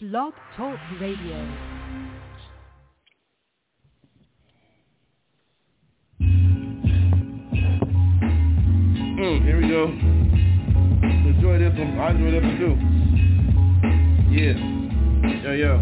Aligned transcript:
Blog 0.00 0.32
Talk 0.56 0.78
Radio. 0.98 1.36
Mm, 9.18 9.44
here 9.44 9.60
we 9.60 9.68
go. 9.68 9.92
Enjoy 11.28 11.58
this 11.58 11.76
one. 11.76 11.98
I 11.98 12.10
enjoy 12.12 12.30
this 12.30 12.40
one 12.40 12.56
too. 12.56 12.74
Yeah. 14.32 14.56
Yo, 15.42 15.52
yo. 15.52 15.76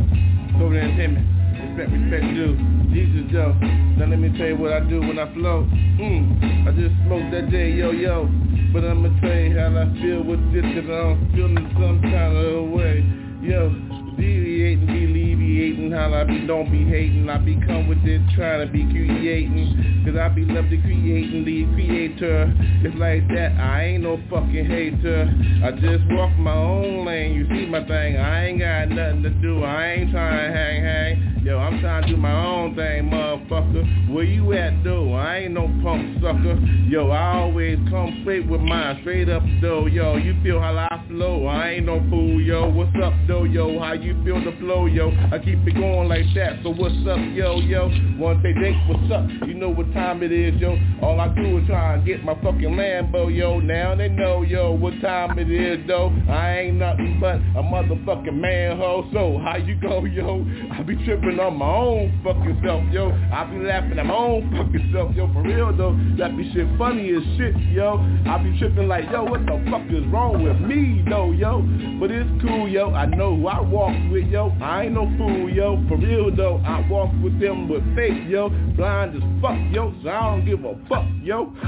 Over 0.65 0.81
entertainment. 0.81 1.23
Respect, 1.55 1.93
respect 1.93 2.35
due. 2.35 2.59
Jesus, 2.91 3.31
yo. 3.31 3.53
Now 3.53 4.07
let 4.07 4.19
me 4.19 4.37
tell 4.37 4.49
you 4.49 4.57
what 4.57 4.73
I 4.73 4.81
do 4.81 4.99
when 4.99 5.21
I 5.21 5.33
flow. 5.33 5.63
Mm, 5.63 6.67
I 6.67 6.73
just 6.73 6.97
smoke 7.07 7.31
that 7.31 7.51
J, 7.53 7.71
yo, 7.71 7.93
yo. 7.93 8.29
But 8.73 8.83
I'ma 8.83 9.15
tell 9.21 9.31
you 9.31 9.57
how 9.57 9.69
I 9.79 9.87
feel 10.03 10.25
with 10.25 10.43
this, 10.53 10.65
cause 10.75 10.91
I'm 10.91 11.31
feeling 11.37 11.71
some 11.75 12.03
kind 12.03 12.37
of 12.37 12.71
way. 12.71 13.07
Yo, 13.41 13.71
deviating, 14.19 14.89
alleviating, 14.89 15.93
how 15.93 16.13
I 16.13 16.25
be, 16.25 16.47
don't 16.47 16.71
be 16.71 16.85
hating. 16.85 17.29
I 17.31 17.39
be 17.39 17.55
come 17.67 17.89
with 17.89 18.05
this, 18.05 18.21
trying 18.35 18.67
to 18.67 18.73
be 18.73 18.85
creating. 18.85 20.05
Cause 20.05 20.17
I 20.17 20.29
be 20.29 20.45
love 20.45 20.69
to 20.71 20.77
creating, 20.83 21.45
the 21.45 21.65
creator. 21.75 22.53
It's 22.85 22.97
like 22.97 23.29
that, 23.29 23.57
I 23.61 23.85
ain't 23.85 24.03
no 24.03 24.21
fucking 24.31 24.67
hater. 24.67 25.29
I 25.65 25.71
just 25.73 26.05
walk 26.11 26.37
my 26.39 26.55
own 26.55 27.07
lane, 27.07 27.35
you 27.35 27.47
see 27.49 27.67
my 27.67 27.87
thing. 27.87 28.17
I 28.17 28.47
ain't 28.47 28.59
got 28.59 28.89
nothing 28.89 29.23
to 29.23 29.31
do, 29.31 29.65
I 29.65 29.93
ain't 29.93 30.11
trying 30.11 30.53
to 30.53 30.59
hang, 30.59 30.83
hang. 30.83 31.43
Yo, 31.45 31.59
I'm 31.59 31.81
trying 31.81 32.03
to 32.03 32.09
do 32.11 32.17
my 32.17 32.35
own 32.35 32.75
thing, 32.75 33.11
motherfucker. 33.11 34.13
Where 34.13 34.25
you 34.25 34.53
at, 34.55 34.83
though? 34.83 35.15
I 35.15 35.39
ain't 35.39 35.55
no 35.55 35.69
punk 35.83 36.21
sucker. 36.21 36.59
Yo, 36.89 37.11
I 37.11 37.37
always 37.39 37.79
come 37.89 38.19
straight 38.23 38.49
with 38.49 38.61
mine, 38.61 38.99
straight 39.03 39.29
up, 39.29 39.43
though. 39.61 39.87
Yo, 39.87 40.17
you 40.17 40.35
feel 40.43 40.61
how 40.61 40.77
I 40.77 40.88
flow? 41.09 41.47
I 41.47 41.71
ain't 41.71 41.87
no 41.87 41.99
fool, 42.11 42.41
yo. 42.41 42.69
What's 42.69 42.95
up, 43.03 43.15
though, 43.27 43.45
yo? 43.45 43.81
How 43.81 43.93
you 43.95 44.15
feel 44.25 44.43
the 44.45 44.57
flow, 44.61 44.87
yo? 44.87 45.11
I 45.33 45.39
keep 45.39 45.67
it 45.67 45.75
going 45.75 46.09
like 46.09 46.27
that. 46.35 46.61
So 46.63 46.71
what's 46.71 46.95
up, 47.09 47.19
yo, 47.35 47.61
yo? 47.61 47.89
One 48.19 48.43
day, 48.43 48.53
think 48.55 48.77
what's 48.89 49.13
up? 49.13 49.27
You 49.47 49.55
know 49.55 49.71
what 49.71 49.93
time 49.93 50.23
it 50.23 50.33
is, 50.33 50.55
yo. 50.61 50.79
All 51.03 51.21
I 51.21 51.29
do 51.35 51.59
is 51.59 51.67
try 51.67 51.95
and 51.95 52.07
get 52.07 52.25
my 52.25 52.35
fucking 52.35 52.77
Lambo, 52.77 53.35
yo. 53.35 53.61
Now 53.61 53.95
they 53.95 54.09
know, 54.09 54.43
yo, 54.43 54.73
what 54.73 54.95
time 55.01 55.39
it 55.39 55.51
is, 55.51 55.87
though. 55.87 56.13
I 56.29 56.59
ain't 56.61 56.77
nothing 56.77 57.19
but 57.21 57.37
a 57.37 57.63
motherfucking 57.63 58.35
man, 58.35 58.77
ho. 58.77 59.09
So 59.13 59.41
how 59.43 59.57
you 59.57 59.77
go, 59.81 60.05
yo? 60.05 60.47
I 60.73 60.83
be 60.83 60.97
tripping 61.05 61.41
on 61.41 61.57
my 61.57 61.67
own 61.67 62.21
fucking 62.23 62.61
self, 62.65 62.85
yo. 62.93 63.11
I 63.33 63.45
be 63.45 63.59
laughing 63.65 63.99
at 63.99 64.07
my 64.07 64.15
own 64.15 64.51
fucking 64.53 64.91
self, 64.93 65.15
yo. 65.15 65.33
For 65.33 65.43
real 65.43 65.77
though, 65.77 65.97
that 66.19 66.37
be 66.37 66.53
shit 66.53 66.67
funny 66.79 67.11
as 67.11 67.23
shit, 67.37 67.57
yo. 67.73 67.99
I 68.27 68.39
be 68.43 68.59
tripping 68.59 68.89
like, 68.89 69.05
yo, 69.11 69.25
what 69.25 69.41
the 69.47 69.65
fuck 69.71 69.87
is 69.91 70.07
wrong 70.13 70.43
with 70.43 70.61
me, 70.61 70.98
though, 71.09 71.33
yo? 71.33 71.63
But 72.01 72.11
it's 72.11 72.31
cool, 72.43 72.69
yo. 72.69 72.91
I 72.91 73.07
know 73.07 73.37
who 73.37 73.47
I 73.47 73.61
walk 73.61 73.95
with, 74.11 74.27
yo. 74.29 74.53
I 74.63 74.85
ain't 74.85 74.95
no 74.95 75.13
fool, 75.19 75.51
yo. 75.51 75.83
For 75.89 75.97
real 75.97 76.35
though, 76.35 76.63
I 76.65 76.87
walk 76.89 77.13
with 77.23 77.39
them 77.41 77.69
with 77.69 77.83
faith, 77.95 78.29
yo. 78.29 78.49
Blind 78.77 79.17
as 79.17 79.43
fuck, 79.43 79.59
yo. 79.73 79.95
So 80.03 80.09
I 80.09 80.21
don't 80.21 80.45
give 80.47 80.65
a 80.65 80.75
fuck, 80.89 81.05
yo. 81.23 81.53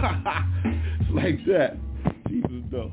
it's 0.65 1.11
like 1.11 1.45
that. 1.47 1.77
Jesus 2.29 2.63
though. 2.71 2.93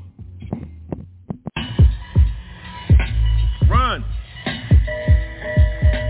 Run 3.70 4.04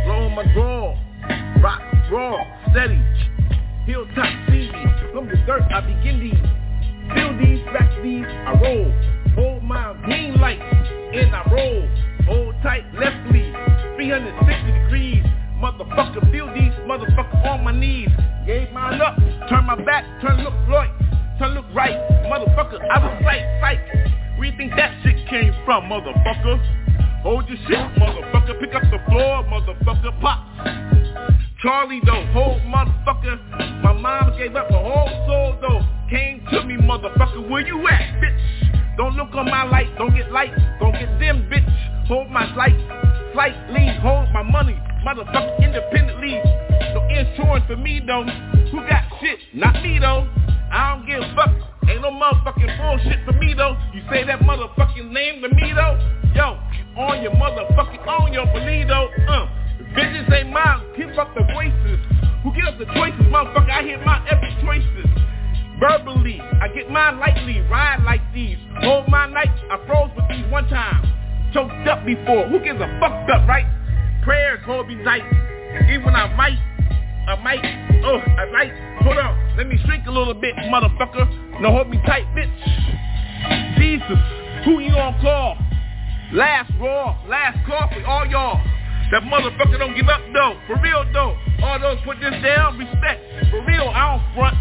blow 0.09 0.31
my 0.31 0.45
draw, 0.55 0.97
rock, 1.61 1.83
raw, 2.11 2.41
steady, 2.71 2.99
hilltop 3.85 4.25
see 4.49 4.73
me, 4.73 4.85
from 5.13 5.29
the 5.29 5.37
dirt 5.47 5.63
I 5.71 5.81
begin 5.83 6.19
these, 6.19 7.13
feel 7.15 7.37
these, 7.37 7.63
back 7.77 7.93
these, 8.03 8.25
I 8.25 8.57
roll, 8.57 8.89
motherfucker, 15.89 16.31
feel 16.31 16.47
these, 16.55 16.73
motherfucker 16.87 17.47
on 17.47 17.65
my 17.65 17.73
knees, 17.73 18.11
gave 18.47 18.71
mine 18.73 19.01
up, 19.01 19.17
turn 19.49 19.65
my 19.65 19.77
back, 19.85 20.05
turn 20.21 20.45
look 20.45 20.55
right, 20.69 20.91
turn 21.39 21.55
look 21.55 21.67
right, 21.75 21.97
motherfucker, 22.25 22.81
I 22.91 22.99
was 22.99 23.23
sight, 23.25 23.45
sight, 23.61 23.81
where 24.39 24.49
you 24.49 24.57
think 24.57 24.73
that 24.77 25.03
shit 25.03 25.17
came 25.29 25.55
from, 25.65 25.85
motherfucker? 25.85 26.79
Hold 27.23 27.49
your 27.49 27.59
shit, 27.67 27.77
motherfucker. 27.99 28.61
Pick 28.61 28.75
up 28.75 28.83
the 28.83 29.01
floor, 29.11 29.43
motherfucker. 29.45 30.21
Pop. 30.21 30.47
Charlie 31.61 32.01
though, 32.07 32.25
hold 32.33 32.63
motherfucker. 32.63 33.83
My 33.83 33.93
mom 33.93 34.39
gave 34.39 34.55
up 34.55 34.71
her 34.71 34.79
whole 34.79 35.09
soul 35.27 35.59
though. 35.61 35.81
Came 36.09 36.47
to 36.53 36.65
me, 36.65 36.77
motherfucker. 36.77 37.51
Where 37.51 37.67
you 37.67 37.87
at, 37.89 38.23
bitch? 38.23 38.97
Don't 38.97 39.17
look 39.17 39.35
on 39.35 39.47
my 39.47 39.65
light. 39.65 39.89
Don't 39.99 40.15
get 40.15 40.31
light. 40.31 40.53
Don't 40.79 40.93
get 40.93 41.19
dim, 41.19 41.51
bitch. 41.51 42.07
Hold 42.07 42.31
my 42.31 42.55
light. 42.55 42.79
Slight 43.33 43.71
lead. 43.71 43.99
Hold 44.01 44.29
my 44.33 44.43
money. 44.43 44.79
Motherfucker 45.09 45.65
independently. 45.65 46.37
No 46.93 47.01
insurance 47.09 47.65
for 47.67 47.79
me 47.79 47.99
though. 48.07 48.29
Who 48.69 48.77
got 48.85 49.09
shit? 49.23 49.39
Not 49.55 49.83
me 49.83 49.99
though. 49.99 50.29
I 50.71 50.93
don't 50.93 51.07
give 51.09 51.25
a 51.25 51.35
fuck. 51.35 51.49
Ain't 51.89 52.03
no 52.03 52.11
motherfucking 52.13 52.77
bullshit 52.77 53.25
for 53.25 53.33
me 53.33 53.55
though. 53.57 53.73
You 53.95 54.03
say 54.13 54.25
that 54.25 54.41
motherfucking 54.41 55.11
name 55.11 55.41
to 55.41 55.49
me 55.49 55.73
though. 55.73 55.97
Yo, 56.37 56.61
on 57.01 57.23
your 57.23 57.33
motherfucking 57.41 58.07
on 58.07 58.35
your 58.35 58.45
Belido. 58.53 59.09
Uh, 59.27 59.49
vengeance 59.97 60.29
ain't 60.31 60.53
mine. 60.53 60.85
Give 60.95 61.09
up 61.17 61.33
the 61.35 61.41
voices. 61.57 61.99
Who 62.45 62.53
gives 62.53 62.77
the 62.77 62.85
choices, 62.93 63.33
motherfucker? 63.33 63.71
I 63.71 63.83
hear 63.85 64.05
my 64.05 64.21
every 64.29 64.53
choices. 64.61 65.09
Verbally, 65.81 66.39
I 66.61 66.69
get 66.69 66.91
mine 66.91 67.19
lightly, 67.19 67.61
ride 67.71 68.05
like 68.05 68.21
these. 68.35 68.59
Hold 68.83 69.09
my 69.09 69.25
night, 69.25 69.57
I 69.71 69.81
froze 69.87 70.11
with 70.15 70.29
these 70.29 70.45
one 70.53 70.69
time. 70.69 71.01
Choked 71.55 71.89
up 71.89 72.05
before, 72.05 72.47
who 72.49 72.61
gives 72.61 72.79
a 72.79 72.99
fuck 73.01 73.25
up, 73.33 73.49
right? 73.49 73.65
Prayers 74.23 74.61
hold 74.65 74.89
me 74.89 75.03
tight. 75.05 75.23
Even 75.91 76.05
when 76.05 76.17
I 76.17 76.35
might, 76.35 76.59
I 77.29 77.37
might, 77.43 77.65
oh, 78.05 78.19
I 78.19 78.51
might. 78.51 78.73
Hold 79.03 79.19
on, 79.19 79.57
let 79.57 79.67
me 79.67 79.79
shrink 79.85 80.07
a 80.07 80.11
little 80.11 80.35
bit, 80.35 80.55
motherfucker. 80.57 81.61
No, 81.61 81.71
hold 81.73 81.89
me 81.91 81.99
tight, 82.07 82.27
bitch. 82.35 83.79
Jesus, 83.79 84.19
who 84.65 84.81
you 84.81 84.91
gonna 84.93 85.19
call? 85.21 85.57
Last 86.33 86.73
raw, 86.81 87.17
last 87.29 87.59
call 87.67 87.89
for 87.89 88.05
all 88.07 88.27
y'all. 88.27 88.61
That 89.11 89.23
motherfucker 89.23 89.79
don't 89.79 89.95
give 89.97 90.09
up 90.09 90.21
though. 90.35 90.61
For 90.67 90.77
real 90.83 91.05
though. 91.13 91.37
All 91.63 91.81
those 91.81 91.99
put 92.05 92.21
this 92.21 92.35
down, 92.43 92.79
respect. 92.79 93.51
For 93.51 93.65
real, 93.65 93.89
I 93.89 94.17
don't 94.17 94.35
front. 94.35 94.57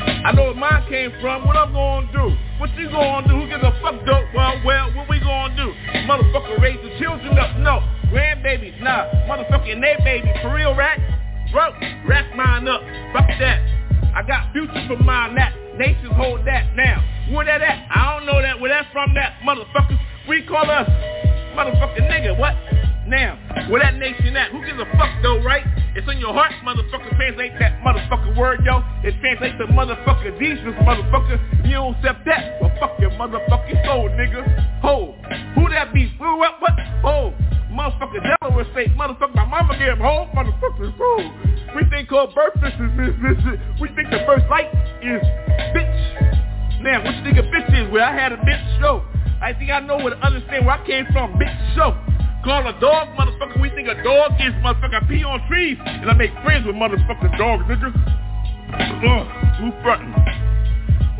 I 0.00 0.32
know 0.32 0.44
where 0.44 0.54
mine 0.54 0.84
came 0.88 1.12
from. 1.20 1.46
What 1.46 1.56
I'm 1.56 1.72
gonna 1.72 2.12
do? 2.12 2.36
What 2.58 2.70
you 2.76 2.88
gonna 2.88 3.26
do? 3.28 3.34
Who 3.40 3.48
gives 3.48 3.64
a 3.64 3.72
fuck 3.82 4.00
though? 4.04 4.24
Well, 4.34 4.60
well, 4.64 4.92
what 4.94 5.08
we 5.08 5.20
gonna 5.20 5.56
do? 5.56 5.72
Motherfucker 6.08 6.60
raise 6.60 6.80
the 6.82 6.96
children 6.98 7.38
up? 7.38 7.56
No. 7.58 7.80
Grandbabies? 8.12 8.80
Nah. 8.82 9.06
Motherfucking 9.28 9.80
they 9.80 9.96
baby. 10.04 10.32
For 10.42 10.54
real, 10.54 10.74
rat? 10.74 10.98
Bro, 11.52 11.72
rack 12.06 12.34
mine 12.36 12.68
up. 12.68 12.80
Fuck 13.12 13.28
that. 13.40 13.60
I 14.14 14.22
got 14.26 14.52
future 14.52 14.84
for 14.88 15.02
mine. 15.02 15.34
That 15.34 15.54
nations 15.76 16.12
hold 16.16 16.46
that 16.46 16.74
now. 16.76 17.04
Where 17.32 17.44
that 17.44 17.62
at? 17.62 17.86
I 17.90 18.16
don't 18.16 18.26
know 18.26 18.40
that. 18.42 18.58
Where 18.60 18.70
that 18.70 18.86
from? 18.92 19.14
That 19.14 19.40
motherfucker. 19.44 19.98
We 20.28 20.42
call 20.46 20.70
us 20.70 20.88
motherfucking 21.56 22.08
nigga. 22.08 22.38
What? 22.38 22.54
Now, 23.06 23.38
where 23.68 23.82
that 23.82 23.96
nation 23.96 24.36
at? 24.36 24.52
Who 24.52 24.64
gives 24.64 24.78
a 24.78 24.86
fuck 24.96 25.10
though, 25.22 25.42
right? 25.42 25.64
Your 26.20 26.34
heart, 26.34 26.52
motherfucker. 26.62 27.16
Translate 27.16 27.52
that 27.58 27.80
motherfucking 27.80 28.36
word, 28.36 28.60
yo. 28.62 28.84
It 29.02 29.16
translates 29.24 29.56
to 29.56 29.64
motherfucker 29.72 30.38
Jesus, 30.38 30.76
motherfucker. 30.84 31.40
You 31.64 31.80
don't 31.80 31.96
accept 31.96 32.26
that? 32.26 32.60
Well, 32.60 32.70
fuck 32.78 33.00
your 33.00 33.10
motherfucking 33.12 33.84
soul, 33.86 34.10
nigga. 34.10 34.44
Ho, 34.82 35.16
who 35.54 35.68
that 35.70 35.94
be? 35.94 36.12
Who 36.18 36.36
what? 36.36 36.60
What? 36.60 36.76
Ho, 37.00 37.32
motherfucker 37.72 38.20
Delaware 38.20 38.68
State, 38.72 38.94
motherfucker. 39.00 39.34
My 39.34 39.46
mama 39.46 39.78
gave 39.78 39.96
him 39.96 40.00
whole 40.00 40.28
motherfucking 40.36 40.98
soul. 40.98 41.32
We 41.74 41.88
think 41.88 42.10
called 42.10 42.34
birth 42.34 42.52
is 42.68 42.72
this, 42.76 43.16
this, 43.16 43.36
this. 43.40 43.58
We 43.80 43.88
think 43.96 44.12
the 44.12 44.20
first 44.26 44.44
light 44.50 44.68
is 45.00 45.24
bitch. 45.72 46.82
Now, 46.84 47.02
what 47.02 47.16
you 47.16 47.24
think 47.24 47.38
a 47.38 47.48
bitch 47.48 47.72
is? 47.80 47.90
Where 47.90 48.04
I 48.04 48.12
had 48.12 48.32
a 48.32 48.36
bitch 48.36 48.78
show. 48.78 49.02
I 49.40 49.54
think 49.54 49.70
I 49.70 49.80
know 49.80 49.96
where 49.96 50.12
to 50.12 50.20
understand 50.20 50.66
where 50.66 50.76
I 50.76 50.86
came 50.86 51.06
from, 51.12 51.32
bitch. 51.40 51.56
So, 51.76 51.96
call 52.44 52.66
a 52.66 52.78
dog, 52.80 53.08
motherfucker. 53.16 53.60
We 53.60 53.70
think 53.70 53.88
a 53.88 54.02
dog 54.02 54.32
is 54.40 54.54
motherfucker. 54.64 55.02
I 55.02 55.06
pee 55.06 55.24
on 55.24 55.46
trees, 55.48 55.78
and 55.80 56.10
I 56.10 56.14
make 56.14 56.32
friends 56.42 56.66
with 56.66 56.76
motherfucking 56.76 57.38
dogs, 57.38 57.64
nigga. 57.64 57.92
Who 59.58 59.72
frontin'? 59.82 60.14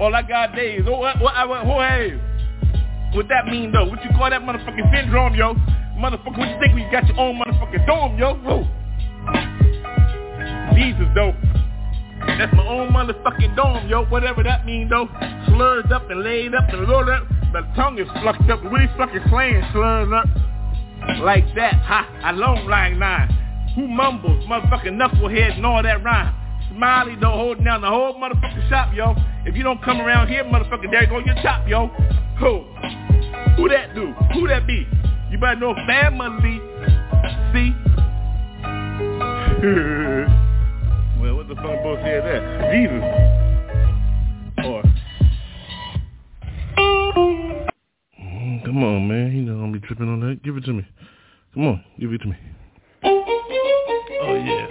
All 0.00 0.14
I 0.14 0.22
got 0.22 0.54
days. 0.54 0.82
Oh, 0.86 0.98
what, 0.98 1.20
what, 1.20 1.66
what, 1.66 1.88
hey? 1.90 2.18
What 3.12 3.28
that 3.28 3.46
mean 3.46 3.72
though? 3.72 3.84
What 3.86 4.02
you 4.04 4.10
call 4.10 4.30
that 4.30 4.42
motherfucking 4.42 4.90
syndrome, 4.94 5.34
yo? 5.34 5.54
Motherfucker, 5.98 6.38
what 6.38 6.48
you 6.48 6.58
think 6.60 6.74
when 6.74 6.84
you 6.84 6.90
got 6.90 7.06
your 7.06 7.18
own 7.18 7.40
motherfucking 7.40 7.86
dome, 7.86 8.16
yo? 8.18 8.34
Whoa. 8.36 8.66
Jesus, 10.74 11.08
though. 11.14 11.34
That's 12.38 12.54
my 12.54 12.66
own 12.66 12.92
motherfucking 12.92 13.56
dome, 13.56 13.88
yo. 13.88 14.04
Whatever 14.06 14.42
that 14.44 14.64
mean, 14.64 14.88
though. 14.88 15.08
Slurred 15.48 15.90
up 15.92 16.08
and 16.08 16.22
laid 16.22 16.54
up 16.54 16.68
and 16.68 16.88
rolled 16.88 17.08
up. 17.08 17.24
The 17.52 17.62
tongue 17.74 17.98
is 17.98 18.08
flucked 18.22 18.48
up. 18.48 18.62
Really 18.64 18.88
fucking 18.96 19.20
slaying 19.28 19.62
slurred 19.72 20.12
up. 20.12 20.26
Like 21.22 21.54
that, 21.54 21.74
ha. 21.74 22.08
I 22.22 22.30
long 22.32 22.66
like 22.66 22.94
nine. 22.94 23.28
Who 23.74 23.86
mumbles? 23.86 24.44
Motherfucking 24.46 24.96
knucklehead 24.98 25.56
and 25.56 25.66
all 25.66 25.82
that 25.82 26.02
rhyme. 26.04 26.34
Smiley 26.72 27.16
though 27.20 27.32
holding 27.32 27.64
down 27.64 27.80
the 27.80 27.88
whole 27.88 28.14
motherfucking 28.14 28.68
shop, 28.68 28.94
yo. 28.94 29.14
If 29.44 29.56
you 29.56 29.62
don't 29.62 29.82
come 29.82 30.00
around 30.00 30.28
here, 30.28 30.44
motherfucker, 30.44 30.90
there 30.90 31.06
go 31.06 31.18
your 31.18 31.34
chop, 31.42 31.66
yo. 31.68 31.88
Who? 32.38 32.64
Who 33.56 33.68
that 33.68 33.94
do? 33.94 34.12
Who 34.34 34.48
that 34.48 34.66
be? 34.66 34.86
You 35.30 35.38
better 35.38 35.56
know 35.56 35.74
family. 35.86 36.60
See? 37.52 37.74
well, 41.20 41.36
what 41.36 41.48
the 41.48 41.54
fuck 41.56 41.82
both 41.82 42.00
said 42.00 42.24
that? 42.24 42.70
Jesus. 42.72 43.49
Come 48.50 48.82
on, 48.82 49.06
man. 49.06 49.30
You 49.30 49.42
know 49.42 49.62
I'm 49.62 49.70
be 49.70 49.78
tripping 49.78 50.08
on 50.08 50.18
that. 50.26 50.42
Give 50.42 50.56
it 50.56 50.64
to 50.64 50.72
me. 50.72 50.84
Come 51.54 51.68
on, 51.68 51.84
give 52.00 52.12
it 52.12 52.18
to 52.18 52.26
me. 52.26 52.36
Oh 53.04 54.34
yeah. 54.34 54.66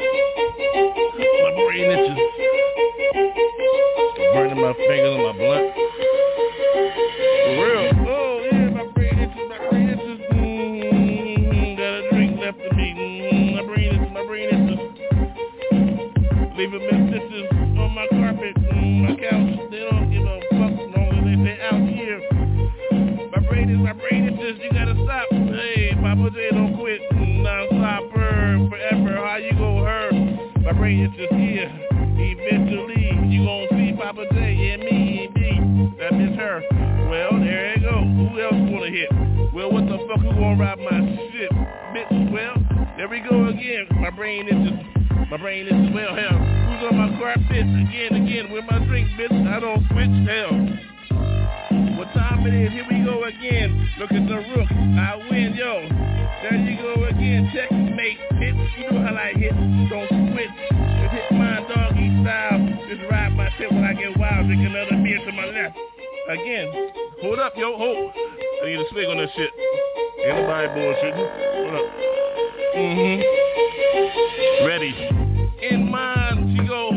My 1.43 1.51
brain 1.55 1.87
itches. 1.87 2.19
Burning 4.33 4.59
my 4.59 4.73
fingers 4.73 5.15
on 5.15 5.21
my 5.23 5.31
blunt. 5.31 5.73
For 7.45 7.53
real. 7.55 7.87
Oh 8.05 8.43
yeah, 8.51 8.69
my 8.69 8.83
brain 8.91 9.15
my 9.47 9.57
brain. 9.69 9.95
Mm, 10.33 11.77
got 11.77 11.93
a 11.93 12.09
drink 12.11 12.37
left 12.41 12.59
to 12.59 12.69
me. 12.75 12.87
Mm, 12.99 13.55
my 13.55 13.63
brain 13.65 14.13
my 14.13 14.23
brain. 14.25 14.49
Leaving 16.57 16.83
messages 16.83 17.47
on 17.79 17.95
my 17.95 18.07
carpet, 18.11 18.55
mm, 18.57 19.07
my 19.07 19.15
couch. 19.15 19.71
They 19.71 19.79
don't 19.79 20.08
Brain 23.69 23.81
is, 23.81 23.85
my 23.85 23.93
brain 23.93 24.25
itches. 24.25 24.59
You 24.63 24.71
gotta 24.71 24.95
stop. 24.95 25.29
Hey, 25.29 25.93
Poppa 26.01 26.31
J, 26.31 26.49
don't 26.49 26.75
quit. 26.75 27.01
Non-stop, 27.13 28.11
burn 28.13 28.67
forever. 28.67 29.15
How 29.15 29.37
you 29.37 29.53
go 29.53 29.83
hurt? 29.83 30.13
My 30.63 30.73
brain 30.73 31.05
itches 31.05 31.29
here. 31.29 31.69
Eventually, 32.17 33.13
you 33.29 33.45
gon' 33.45 33.67
see 33.77 33.93
Poppa 33.93 34.25
J 34.33 34.71
and 34.73 34.83
me 34.83 35.25
and 35.25 35.35
D. 35.35 35.97
That 35.99 36.13
is 36.17 36.35
her. 36.37 36.63
Well, 37.09 37.39
there 37.39 37.75
you 37.75 37.81
go. 37.81 38.01
Who 38.01 38.41
else 38.41 38.57
wanna 38.57 38.89
hit? 38.89 39.53
Well, 39.53 39.71
what 39.71 39.85
the 39.85 39.99
fuck 40.07 40.17
who 40.17 40.33
gonna 40.33 40.57
rob 40.57 40.79
my 40.79 41.29
shit? 41.29 41.51
Bitch, 41.93 42.31
well, 42.33 42.57
there 42.97 43.07
we 43.07 43.19
go 43.19 43.49
again. 43.49 43.85
My 44.01 44.09
brain 44.09 44.47
is 44.47 44.57
just, 44.65 45.29
my 45.29 45.37
brain 45.37 45.67
is 45.67 45.73
just, 45.77 45.93
well, 45.93 46.15
hell. 46.15 46.37
Who's 46.41 46.89
on 46.89 46.97
my 46.97 47.19
carpet? 47.19 47.45
Again, 47.51 48.17
again, 48.17 48.51
with 48.51 48.65
my 48.65 48.79
drink, 48.85 49.07
bitch. 49.13 49.29
I 49.29 49.59
don't 49.59 49.85
switch, 49.93 50.27
hell. 50.27 50.88
Time 52.13 52.45
it 52.47 52.53
is? 52.53 52.71
Here 52.71 52.85
we 52.89 53.03
go 53.03 53.23
again. 53.25 53.89
Look 53.99 54.11
at 54.11 54.27
the 54.27 54.35
rook. 54.35 54.69
I 54.71 55.15
win, 55.29 55.53
yo. 55.53 55.87
There 56.41 56.55
you 56.55 56.81
go 56.81 57.03
again. 57.05 57.51
Checkmate, 57.53 58.19
bitch. 58.33 58.57
You 58.77 58.91
know 58.91 59.01
how 59.05 59.15
I 59.15 59.33
hit. 59.35 59.53
Don't 59.89 60.09
switch. 60.31 60.49
Just 60.69 61.13
hit 61.13 61.31
my 61.33 61.61
doggy 61.67 62.09
style. 62.23 62.59
Just 62.87 63.01
ride 63.11 63.33
my 63.35 63.49
shit 63.57 63.71
when 63.71 63.83
I 63.83 63.93
get 63.93 64.17
wild. 64.17 64.47
Drink 64.47 64.65
another 64.65 64.97
beer 65.03 65.19
to 65.25 65.31
my 65.31 65.45
left. 65.45 65.77
Again. 66.29 66.71
Hold 67.21 67.39
up, 67.39 67.53
yo. 67.55 67.77
Hold. 67.77 68.11
I 68.15 68.65
need 68.65 68.79
a 68.79 68.89
swig 68.89 69.07
on 69.07 69.17
this 69.17 69.31
shit. 69.35 69.51
Ain't 70.25 70.37
nobody 70.37 70.67
bullshitting. 70.69 71.29
Hold 71.55 71.73
up. 71.75 71.85
Mm-hmm. 72.77 74.65
Ready. 74.65 74.93
In 75.69 75.89
mind, 75.89 76.57
she 76.57 76.67
go. 76.67 76.88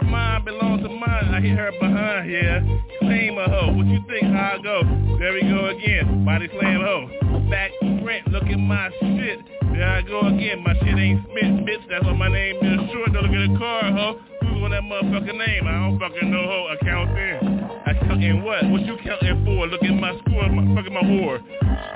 Her 0.00 0.06
mind 0.06 0.44
belongs 0.46 0.82
to 0.82 0.88
mine. 0.88 1.28
I 1.28 1.40
hit 1.40 1.58
her 1.58 1.72
behind, 1.78 2.30
yeah. 2.30 2.60
Claim 3.00 3.36
a 3.36 3.44
hoe. 3.50 3.72
What 3.72 3.86
you 3.86 4.00
think? 4.08 4.32
How 4.32 4.56
I 4.56 4.62
go? 4.62 4.80
There 5.18 5.32
we 5.34 5.42
go 5.42 5.66
again. 5.66 6.24
Body 6.24 6.48
slam 6.58 6.80
hoe. 6.80 7.50
Back 7.50 7.70
front. 8.00 8.28
Look 8.28 8.44
at 8.44 8.56
my 8.56 8.88
shit. 9.00 9.40
There 9.60 9.86
I 9.86 10.00
go 10.00 10.20
again. 10.20 10.64
My 10.64 10.72
shit 10.80 10.96
ain't 10.96 11.20
spit, 11.24 11.66
bitch. 11.68 11.84
That's 11.90 12.04
what 12.04 12.16
my 12.16 12.28
name 12.28 12.56
is. 12.56 12.90
Short. 12.92 13.12
Don't 13.12 13.24
look 13.24 13.36
at 13.36 13.52
the 13.52 13.58
car, 13.58 13.92
hoe. 13.92 14.20
On 14.60 14.70
that 14.72 14.82
motherfucking 14.82 15.38
name? 15.38 15.66
I 15.66 15.72
don't 15.72 15.98
fucking 15.98 16.30
know, 16.30 16.44
hoe. 16.44 16.68
I 16.68 16.84
count 16.84 17.16
in. 17.16 17.64
I 17.86 17.94
counting 18.06 18.44
what? 18.44 18.62
What 18.68 18.82
you 18.82 18.98
counting 19.02 19.42
for? 19.42 19.66
Look 19.66 19.82
at 19.82 19.94
my 19.94 20.12
score. 20.20 20.48
My 20.50 20.74
fucking 20.74 20.92
my 20.92 21.00
whore. 21.00 21.40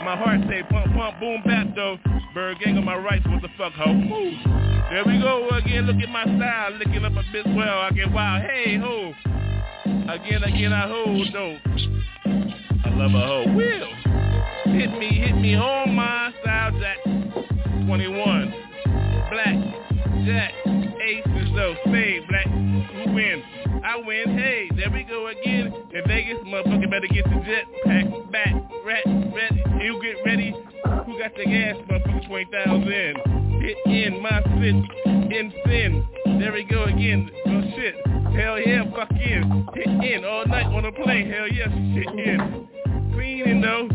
My 0.02 0.16
heart 0.16 0.40
say 0.48 0.62
pump, 0.70 0.94
pump, 0.94 1.20
boom, 1.20 1.42
bap 1.44 1.74
though. 1.76 1.98
ByrdGang 2.34 2.78
on 2.78 2.84
my 2.86 2.96
right. 2.96 3.20
What 3.28 3.42
the 3.42 3.48
fuck? 3.58 3.72
Move. 3.86 4.34
There 4.90 5.04
we 5.04 5.20
go 5.20 5.48
again. 5.50 5.84
Look 5.86 5.96
at 6.02 6.08
my 6.08 6.24
style. 6.24 6.72
Licking 6.78 7.04
up 7.04 7.12
a 7.12 7.24
bit 7.32 7.46
well. 7.54 7.80
I 7.80 7.90
get 7.90 8.10
wild. 8.10 8.42
Hey, 8.42 8.78
ho. 8.78 9.12
Again, 10.08 10.42
again, 10.44 10.72
I 10.72 10.88
hold 10.88 11.28
though. 11.34 11.58
I 12.24 12.88
love 12.96 13.14
a 13.14 13.26
hoe. 13.26 13.44
Will. 13.54 14.72
Hit 14.72 14.90
me, 14.98 15.20
hit 15.20 15.36
me 15.36 15.54
on 15.54 15.94
my 15.94 16.32
style, 16.40 16.72
Jack. 16.80 16.96
21. 17.86 18.54
Black. 19.30 20.24
Jack. 20.24 20.83
Aces 21.04 21.50
though. 21.54 21.74
Spade. 21.86 22.26
Black. 22.28 22.46
Who 22.46 23.12
win? 23.12 23.42
I 23.84 23.96
win. 23.98 24.38
Hey, 24.38 24.70
there 24.74 24.90
we 24.90 25.04
go 25.04 25.26
again. 25.26 25.72
In 25.92 26.02
Vegas, 26.06 26.38
motherfucker 26.46 26.90
better 26.90 27.06
get 27.12 27.24
the 27.24 27.42
jet 27.44 27.64
pack 27.84 28.06
back. 28.32 28.54
Rat, 28.84 29.04
ready. 29.34 29.62
You 29.84 30.00
get 30.02 30.24
ready. 30.24 30.54
Who 31.04 31.18
got 31.18 31.34
the 31.36 31.44
gas, 31.44 31.76
motherfucker? 31.90 32.26
20,000. 32.26 32.90
Hit 33.60 33.76
in 33.86 34.22
my 34.22 34.42
city. 34.54 34.88
In 35.04 35.52
sin. 35.66 36.08
There 36.38 36.52
we 36.52 36.64
go 36.64 36.84
again. 36.84 37.30
Oh 37.46 37.62
shit. 37.76 37.96
Hell 38.34 38.58
yeah, 38.58 38.84
fuck 38.94 39.10
in. 39.10 39.68
Hit 39.74 39.86
in 39.86 40.24
all 40.24 40.46
night 40.46 40.66
on 40.66 40.86
a 40.86 40.92
plane. 40.92 41.30
Hell 41.30 41.48
yes, 41.48 41.68
shit 41.68 42.08
in. 42.18 42.68
Cleaning 43.12 43.60
though. 43.60 43.88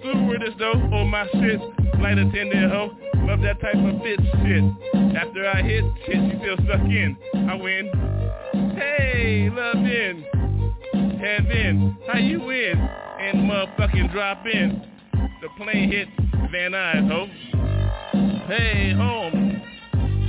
Stewardess 0.00 0.54
though 0.58 0.72
on 0.72 1.08
my 1.08 1.26
shit. 1.32 1.60
Flight 1.98 2.18
attendant 2.18 2.70
hoe. 2.70 2.90
Love 3.26 3.40
that 3.42 3.60
type 3.60 3.76
of 3.76 4.02
bitch 4.02 4.24
shit. 4.42 5.16
After 5.16 5.46
I 5.46 5.62
hit, 5.62 5.84
shit, 6.06 6.16
you 6.16 6.38
feel 6.40 6.56
stuck 6.64 6.80
in. 6.80 7.16
I 7.34 7.54
win. 7.54 7.90
Hey, 8.76 9.48
love 9.50 9.76
in. 9.76 10.24
Head 11.18 11.46
in. 11.46 11.96
How 12.06 12.18
you 12.18 12.40
win? 12.40 12.78
And 12.78 13.48
motherfucking 13.48 14.12
drop 14.12 14.44
in. 14.46 14.86
The 15.40 15.48
plane 15.56 15.90
hit 15.90 16.08
Van 16.50 16.72
Nuys, 16.72 17.08
ho. 17.10 17.26
Hey, 18.46 18.92
home. 18.92 19.62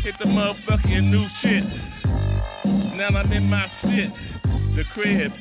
Hit 0.04 0.16
the 0.20 0.26
motherfucking 0.26 1.04
new 1.10 1.28
shit. 1.42 1.64
Now 2.96 3.08
I'm 3.08 3.32
in 3.32 3.50
my 3.50 3.72
shit. 3.82 4.12
The 4.76 4.84
crib. 4.94 5.32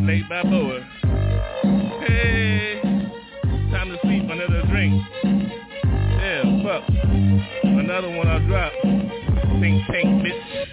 Laid 0.00 0.28
by 0.28 0.42
Boa. 0.42 0.80
Hey. 2.06 2.91
Fuck. 6.72 6.88
Another 6.88 8.08
one 8.16 8.26
I 8.26 8.38
drop. 8.46 8.72
Think 9.60 9.86
tank, 9.88 10.24
bitch. 10.24 10.66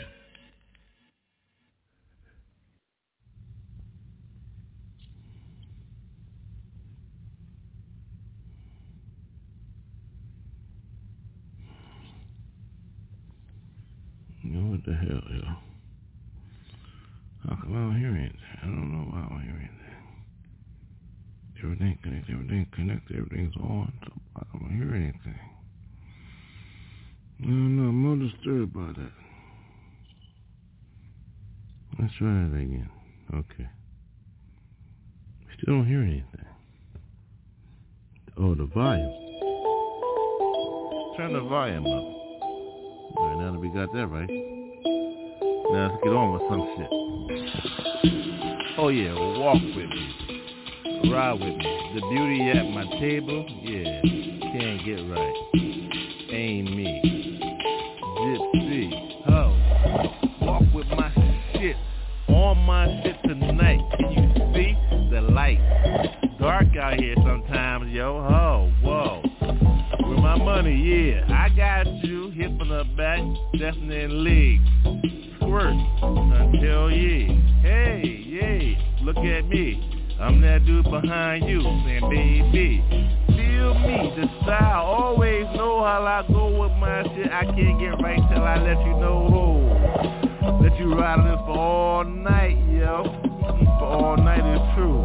You 14.42 14.52
know 14.52 14.71
what 14.71 14.85
the 14.85 14.94
hell, 14.94 15.09
yo? 15.09 15.42
How 17.44 17.56
come 17.62 17.73
I 17.73 17.76
don't 17.76 18.00
hear 18.00 18.12
anything? 18.12 18.40
I 18.64 18.66
don't 18.68 18.94
know 18.94 19.12
why 19.12 19.18
I 19.18 19.28
don't 19.28 19.42
hear 19.42 19.52
anything. 19.52 19.76
Everything 21.62 22.00
connected, 22.02 22.33
everything 22.33 22.66
connected, 22.71 23.18
everything's 23.18 23.57
on, 23.57 23.92
so 24.06 24.14
I 24.38 24.44
don't 24.57 24.71
hear 24.71 24.95
anything. 24.95 25.58
No, 27.42 27.54
no, 27.54 27.90
I'm 27.90 27.96
more 27.96 28.18
disturbed 28.18 28.74
by 28.74 28.88
that. 29.02 29.12
Let's 31.98 32.14
try 32.18 32.28
that 32.28 32.56
again. 32.56 32.90
Okay. 33.34 33.69
We 35.48 35.54
Still 35.62 35.76
don't 35.76 35.88
hear 35.88 36.02
anything. 36.02 36.46
Oh, 38.38 38.56
the 38.56 38.66
volume. 38.66 39.14
Turn 41.18 41.34
the 41.34 41.42
volume 41.42 41.86
up. 41.86 42.04
All 43.18 43.28
right, 43.28 43.38
now 43.40 43.52
that 43.54 43.60
we 43.60 43.69
got 43.69 43.92
that 43.94 44.08
right. 44.08 44.30
Now 44.30 45.90
let's 45.92 46.04
get 46.04 46.14
on 46.14 46.34
with 46.34 46.42
some 46.50 46.64
shit. 46.76 46.90
Oh 48.78 48.90
yeah, 48.90 49.14
walk 49.14 49.62
with 49.62 49.90
me. 49.90 51.12
Ride 51.12 51.34
with 51.34 51.58
me. 51.58 51.92
The 51.96 52.02
beauty 52.10 52.50
at 52.50 52.66
my 52.72 52.86
table, 53.00 53.46
yeah, 53.62 54.02
can't 54.52 54.86
get 54.86 55.00
right. 55.10 55.36
Ain't 56.31 56.76
me. 56.76 57.19
Shit. 61.59 61.75
On 62.30 62.57
my 62.59 62.85
shit 63.04 63.16
tonight. 63.23 63.80
Can 63.97 64.11
you 64.11 64.54
see 64.54 65.09
the 65.11 65.21
light? 65.21 65.59
Dark 66.39 66.75
out 66.78 66.99
here 66.99 67.16
sometimes, 67.18 67.92
yo. 67.92 68.21
Ho, 68.21 68.71
whoa. 68.81 69.21
With 70.07 70.19
my 70.19 70.37
money, 70.37 70.75
yeah. 70.75 71.25
I 71.28 71.49
got 71.49 71.87
you. 72.04 72.30
Hip 72.31 72.51
in 72.61 72.69
the 72.69 72.85
back, 72.95 73.19
definitely 73.54 74.04
in 74.04 74.23
league. 74.23 74.61
Squirt 75.37 75.73
until 76.01 76.92
yeah. 76.92 77.28
Hey, 77.61 78.23
yeah. 78.25 79.04
Look 79.04 79.18
at 79.18 79.47
me. 79.47 79.85
I'm 80.19 80.42
that 80.42 80.66
dude 80.66 80.83
behind 80.83 81.47
you 81.47 81.61
saying, 81.61 82.09
baby, 82.09 82.83
feel 83.28 83.73
me, 83.73 84.13
the 84.18 84.28
style. 84.44 84.85
Always 84.85 85.45
know 85.56 85.81
how 85.83 86.04
I 86.06 86.31
go 86.31 86.59
with 86.59 86.78
my 86.78 87.04
shit. 87.16 87.31
I 87.31 87.45
can't 87.45 87.80
get 87.80 88.04
right 88.04 88.19
till 88.30 88.44
I 88.44 88.57
let 88.57 88.85
you 88.85 88.94
know. 88.99 90.19
Let 90.42 90.78
you 90.80 90.96
ride 90.96 91.19
on 91.19 91.26
this 91.26 91.40
for 91.46 91.58
all 91.58 92.04
night, 92.04 92.58
yo. 92.72 93.04
For 93.80 93.86
all 93.86 94.18
night 94.18 94.40
is 94.40 94.76
true. 94.76 95.02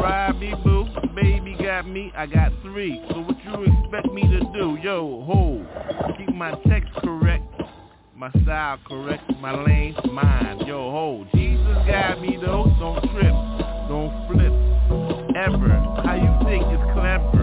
Ride 0.00 0.38
me, 0.38 0.54
boo. 0.62 0.86
Baby 1.14 1.56
got 1.58 1.88
me, 1.88 2.12
I 2.16 2.26
got 2.26 2.52
three. 2.62 3.00
So 3.10 3.20
what 3.20 3.36
you 3.44 3.64
expect 3.64 4.12
me 4.12 4.22
to 4.22 4.40
do? 4.52 4.78
yo, 4.82 5.24
ho. 5.26 6.14
Keep 6.18 6.34
my 6.34 6.54
text 6.68 6.92
correct, 7.02 7.44
my 8.14 8.30
style 8.42 8.78
correct, 8.86 9.22
my 9.40 9.54
lane 9.62 9.94
mine. 10.12 10.60
Yo, 10.66 10.90
ho. 10.90 11.26
Jesus 11.34 11.76
got 11.86 12.20
me 12.20 12.36
though. 12.40 12.66
Don't 12.78 13.00
trip, 13.12 13.34
don't 13.88 14.12
flip, 14.28 14.52
ever. 15.36 15.72
How 16.04 16.14
you 16.14 16.48
think 16.48 16.64
it's 16.68 16.92
clever? 16.92 17.33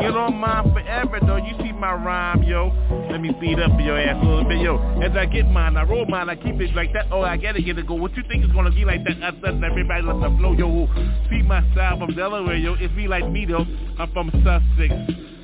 Get 0.00 0.16
on 0.16 0.34
mine 0.36 0.72
forever 0.72 1.18
though. 1.24 1.36
You 1.36 1.54
see 1.62 1.72
my 1.72 1.92
rhyme, 1.92 2.42
yo. 2.42 2.72
Let 3.10 3.20
me 3.20 3.30
speed 3.36 3.60
up 3.60 3.78
your 3.80 3.98
ass 3.98 4.16
a 4.22 4.26
little 4.26 4.44
bit, 4.44 4.58
yo. 4.60 4.76
As 5.00 5.16
I 5.16 5.26
get 5.26 5.46
mine, 5.46 5.76
I 5.76 5.84
roll 5.84 6.06
mine, 6.06 6.28
I 6.28 6.36
keep 6.36 6.60
it 6.60 6.74
like 6.74 6.92
that. 6.94 7.06
Oh, 7.10 7.22
I 7.22 7.36
gotta 7.36 7.62
get 7.62 7.78
it 7.78 7.86
go. 7.86 7.94
What 7.94 8.16
you 8.16 8.22
think 8.28 8.44
is 8.44 8.52
gonna 8.52 8.70
be 8.70 8.84
like 8.84 9.04
that? 9.04 9.22
I 9.22 9.30
said 9.40 9.62
everybody 9.62 10.02
let 10.02 10.20
the 10.20 10.36
flow, 10.38 10.52
yo. 10.52 10.88
See 11.30 11.42
my 11.42 11.62
style 11.72 11.98
from 11.98 12.14
Delaware, 12.14 12.56
yo. 12.56 12.74
It's 12.74 12.94
me 12.94 13.06
like 13.08 13.28
me 13.30 13.46
though. 13.46 13.64
I'm 13.98 14.10
from 14.12 14.30
Sussex 14.42 14.94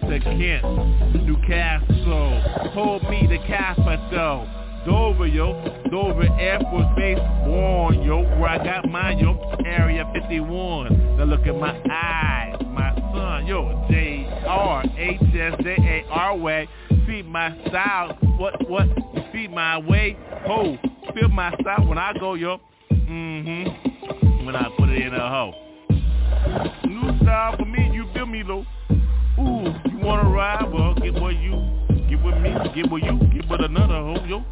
to 0.08 0.18
Kent, 0.18 1.24
New 1.24 1.36
Castle. 1.46 2.40
Hold 2.74 3.02
me 3.04 3.26
the 3.28 3.38
capital. 3.46 4.48
Dover, 4.84 5.26
yo. 5.26 5.62
Dover 5.90 6.26
Air 6.40 6.58
Force 6.70 6.86
Base, 6.96 7.18
born, 7.44 8.02
yo. 8.02 8.22
Where 8.40 8.48
I 8.48 8.64
got 8.64 8.88
mine, 8.90 9.18
yo. 9.18 9.38
Area 9.64 10.10
51. 10.12 11.18
Now 11.18 11.24
look 11.24 11.46
at 11.46 11.54
my 11.54 11.78
eyes, 11.90 12.56
my 12.66 12.94
son, 13.12 13.46
yo. 13.46 13.86
J 13.90 14.19
R 14.46 14.84
H 14.96 15.20
S 15.20 15.54
J 15.62 15.76
A 15.78 16.10
R 16.10 16.36
way. 16.36 16.68
Feed 17.06 17.26
my 17.26 17.56
style. 17.68 18.16
What, 18.38 18.68
what? 18.68 18.86
Feed 19.32 19.50
my 19.50 19.78
way. 19.78 20.16
Ho. 20.46 20.76
Feel 21.14 21.28
my 21.28 21.54
style 21.60 21.86
when 21.86 21.98
I 21.98 22.12
go, 22.18 22.34
yo. 22.34 22.58
Mm-hmm. 22.92 24.46
When 24.46 24.56
I 24.56 24.68
put 24.78 24.88
it 24.88 25.06
in 25.06 25.14
a 25.14 25.28
hoe. 25.28 25.52
New 26.86 27.18
style 27.22 27.56
for 27.56 27.64
me, 27.64 27.90
you 27.92 28.06
feel 28.14 28.26
me, 28.26 28.42
though. 28.42 28.64
Ooh, 29.38 29.74
you 29.90 29.98
wanna 30.02 30.28
ride? 30.28 30.70
Well, 30.72 30.94
get 30.94 31.14
what 31.14 31.36
you, 31.36 31.52
get 32.08 32.22
with 32.22 32.36
me, 32.38 32.52
get 32.74 32.90
with 32.90 33.02
you, 33.04 33.18
get 33.32 33.48
with 33.48 33.60
another 33.62 33.94
hoe, 33.94 34.24
yo. 34.26 34.44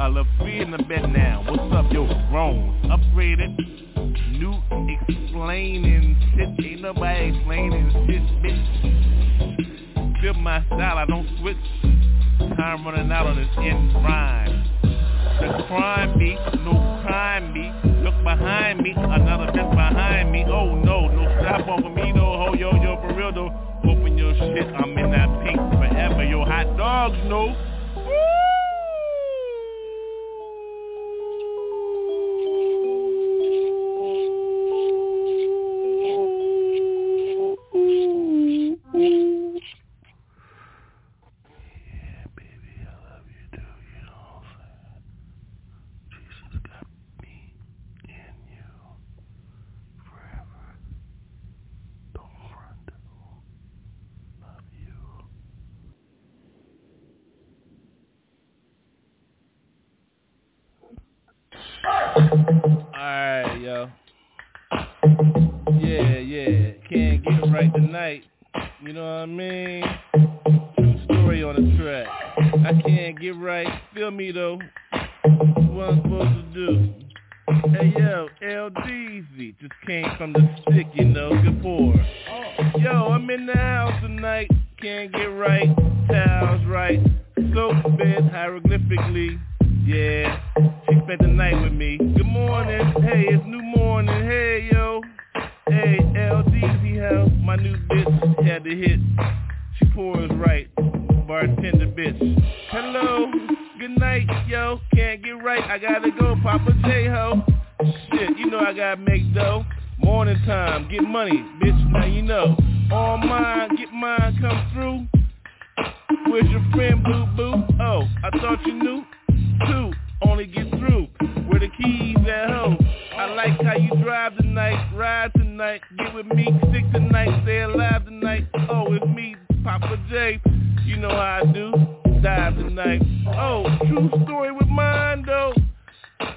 I 0.00 0.08
love 0.08 0.26
free 0.38 0.60
in 0.60 0.70
the 0.70 0.78
bed 0.78 1.12
now. 1.12 1.44
What's 1.48 1.72
up, 1.72 1.92
yo? 1.92 2.06
Grown, 2.30 2.80
upgraded, 2.84 3.56
new, 4.04 4.54
explaining 4.98 6.16
shit. 6.34 6.64
Ain't 6.64 6.80
nobody 6.82 7.34
explaining 7.34 7.90
shit, 8.06 8.22
bitch. 8.42 10.20
Feel 10.20 10.34
my 10.34 10.64
style, 10.66 10.98
I 10.98 11.06
don't 11.06 11.28
switch. 11.40 11.56
Time 12.56 12.84
running 12.84 13.10
out 13.10 13.26
on 13.26 13.36
this 13.36 13.48
end 13.58 13.94
rhyme. 13.94 14.64
The 15.40 15.64
crime 15.66 16.18
beat, 16.18 16.38
no 16.64 16.72
crime 17.04 17.52
beat. 17.52 17.72
Look 18.02 18.14
behind 18.22 18.80
me, 18.80 18.92
another 18.96 19.46
bitch 19.52 19.70
behind 19.70 20.30
me. 20.30 20.44
Oh 20.46 20.74
no, 20.74 21.08
no 21.08 21.24
strap 21.38 21.66
over 21.68 21.88
me 21.88 22.12
though. 22.14 22.38
Ho 22.38 22.54
yo 22.54 22.74
yo 22.82 23.00
for 23.00 23.14
real 23.14 23.32
though. 23.32 23.50
Open 23.90 24.16
your 24.16 24.34
shit, 24.34 24.66
I'm 24.74 24.96
in 24.96 25.10
that 25.10 25.28
pink 25.44 25.58
forever. 25.72 26.24
Yo 26.24 26.44
hot 26.44 26.76
dogs 26.76 27.18
no. 27.26 27.73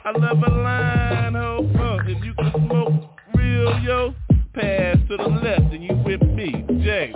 I 0.08 0.12
love 0.12 0.42
a 0.42 0.50
line, 0.50 1.34
ho. 1.34 1.70
Uh, 1.78 2.10
if 2.10 2.24
you 2.24 2.34
can 2.36 2.50
smoke 2.66 3.20
real, 3.36 3.78
yo, 3.80 4.16
pass 4.54 4.96
to 5.10 5.18
the 5.18 5.28
left 5.28 5.74
and 5.74 5.84
you 5.84 5.98
with 6.06 6.22
me, 6.22 6.64
J. 6.82 7.14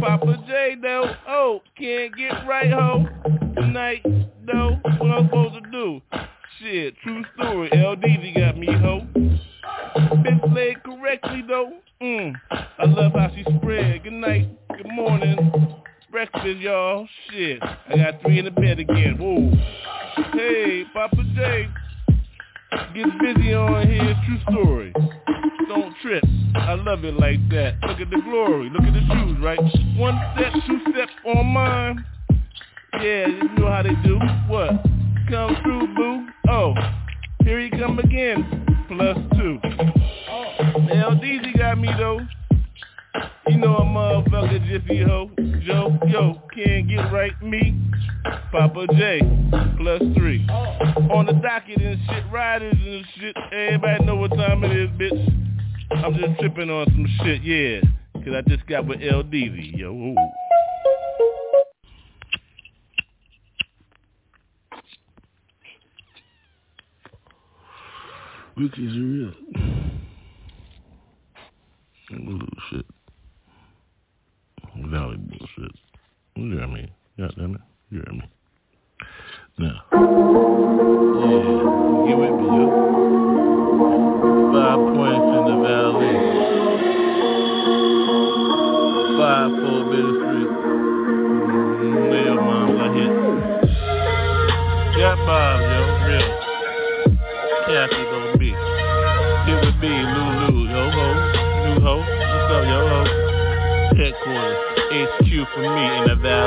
Poppa 0.00 0.42
J 0.48 0.76
though, 0.80 1.14
oh, 1.28 1.60
can't 1.76 2.16
get 2.16 2.32
right, 2.48 2.72
ho. 2.72 3.06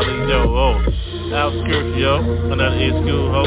In 0.07 0.27
valley, 0.27 0.29
yo 0.29 0.47
ho. 0.47 0.79
Outskirts, 1.33 1.97
yo, 1.97 2.17
another 2.51 2.77
HQ 2.77 3.07
ho. 3.07 3.43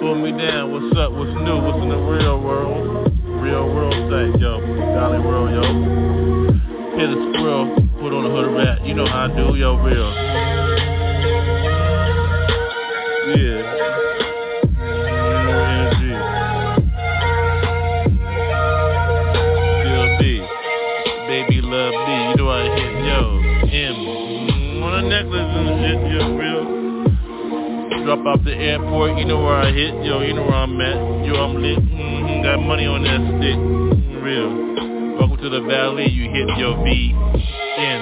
Pull 0.00 0.14
me 0.16 0.30
down, 0.32 0.72
what's 0.72 0.96
up, 0.98 1.12
what's 1.12 1.30
new, 1.30 1.60
what's 1.62 1.82
in 1.82 1.88
the 1.88 1.96
real 1.96 2.40
world? 2.40 3.12
Real 3.42 3.66
world 3.66 3.94
state, 3.94 4.40
yo, 4.40 4.60
Valley 4.94 5.18
world, 5.18 5.50
yo. 5.50 5.62
Hit 6.98 7.10
a 7.10 7.32
squirrel, 7.32 7.74
put 8.00 8.12
on 8.12 8.24
a 8.26 8.30
hood 8.30 8.56
rat, 8.56 8.86
you 8.86 8.94
know 8.94 9.06
how 9.06 9.30
I 9.30 9.36
do, 9.36 9.56
yo, 9.56 9.76
real. 9.76 10.47
Drop 28.22 28.38
off 28.38 28.44
the 28.44 28.54
airport, 28.54 29.18
you 29.18 29.24
know 29.24 29.42
where 29.42 29.56
I 29.56 29.70
hit, 29.70 29.94
yo, 30.04 30.20
you 30.22 30.34
know 30.34 30.42
where 30.42 30.54
I'm 30.54 30.80
at, 30.80 31.26
yo, 31.26 31.34
I'm 31.34 31.62
lit, 31.62 31.78
mm-hmm, 31.78 32.42
got 32.42 32.58
money 32.58 32.86
on 32.86 33.02
that 33.04 33.20
stick, 33.38 33.58
real. 34.22 35.18
Welcome 35.18 35.38
to 35.38 35.50
the 35.50 35.62
valley, 35.66 36.08
you 36.08 36.30
hit 36.30 36.48
your 36.58 36.82
V 36.82 36.90
in. 36.90 38.00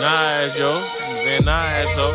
Nice, 0.00 0.56
yo, 0.56 0.80
very 1.24 1.40
nice, 1.40 1.88
yo. 1.96 2.08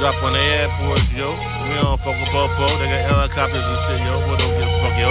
Drop 0.00 0.16
on 0.24 0.32
the 0.32 0.40
airport, 0.40 1.00
yo. 1.16 1.32
We 1.32 1.74
don't 1.76 1.98
fuck 2.04 2.16
with 2.16 2.32
Bopo, 2.32 2.66
they 2.80 2.88
got 2.88 3.04
helicopters 3.08 3.64
and 3.64 3.80
shit, 3.88 4.00
yo, 4.04 4.14
we 4.28 4.36
don't 4.36 4.52
give 4.60 4.68
a 4.68 4.76
fuck, 4.84 4.96
yo. 5.00 5.10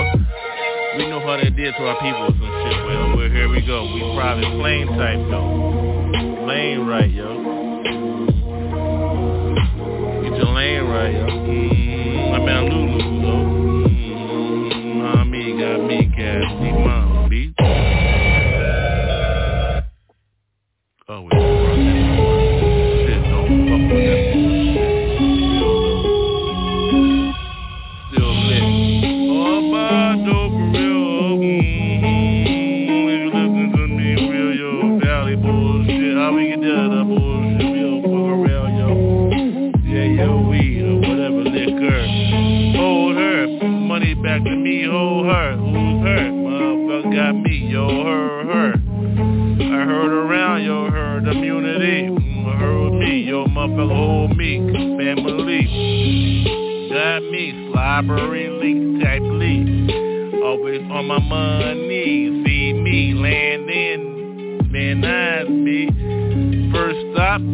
We 0.97 1.09
know 1.09 1.19
how 1.21 1.37
they 1.37 1.49
did 1.49 1.73
to 1.73 1.81
our 1.87 1.97
people 2.01 2.29
and 2.29 2.37
shit, 2.37 2.77
well, 2.85 3.17
well, 3.17 3.29
here 3.29 3.49
we 3.49 3.65
go. 3.65 3.89
We 3.93 4.01
private 4.13 4.51
plane 4.59 4.87
type, 4.97 5.17
yo. 5.17 6.45
Plane 6.45 6.85
right, 6.85 7.09
yo. 7.09 7.38
Right, 10.99 11.13
yo. 11.13 11.78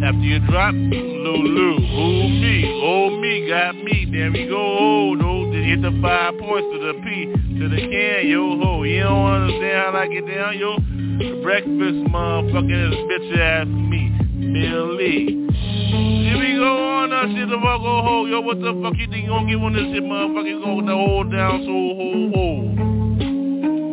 After 0.05 0.21
you 0.21 0.39
drop, 0.47 0.73
Lulu, 0.73 1.75
who 1.75 2.29
me, 2.29 2.81
oh 2.83 3.19
me, 3.19 3.47
got 3.49 3.75
me, 3.75 4.07
there 4.11 4.31
we 4.31 4.47
go, 4.47 4.77
oh, 4.79 5.13
no 5.15 5.35
hit 5.65 5.81
the 5.81 5.99
five 6.01 6.37
points 6.37 6.67
to 6.71 6.77
the 6.79 6.93
P, 7.01 7.25
to 7.57 7.69
the 7.69 7.81
can, 7.89 8.27
yo 8.29 8.57
ho. 8.61 8.83
You 8.83 9.01
don't 9.01 9.25
understand 9.25 9.95
how 9.95 9.99
I 9.99 10.07
get 10.07 10.27
down, 10.27 10.57
yo. 10.57 10.77
Breakfast, 11.41 12.05
motherfucking 12.13 12.89
this 12.91 12.99
bitch 13.09 13.39
ass 13.39 13.67
me, 13.67 14.13
Millie. 14.35 15.49
Here 15.49 16.37
we 16.37 16.53
go 16.55 17.01
on 17.01 17.09
that 17.09 17.25
shit, 17.33 17.49
the 17.49 17.57
fuck 17.57 17.81
go 17.81 17.97
oh, 17.97 18.03
ho. 18.03 18.25
Yo, 18.25 18.41
what 18.41 18.61
the 18.61 18.77
fuck 18.83 18.93
you 18.97 19.07
think 19.09 19.25
you 19.25 19.29
gonna 19.29 19.47
get 19.49 19.57
on 19.57 19.73
this 19.73 19.89
shit, 19.89 20.03
motherfucker? 20.03 20.47
You 20.47 20.61
gonna 20.61 20.93
hold 20.93 21.31
down 21.31 21.65
so 21.65 21.73
ho 21.97 22.29
ho. 22.29 22.45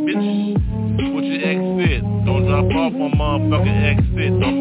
Bitch, 0.05 1.15
what 1.15 1.25
your 1.25 1.41
exit? 1.41 2.03
Don't 2.27 2.45
drop 2.47 2.69
off 2.69 2.93
my 2.93 3.09
motherfucking 3.17 3.97
exit. 3.97 4.41
Don't 4.41 4.61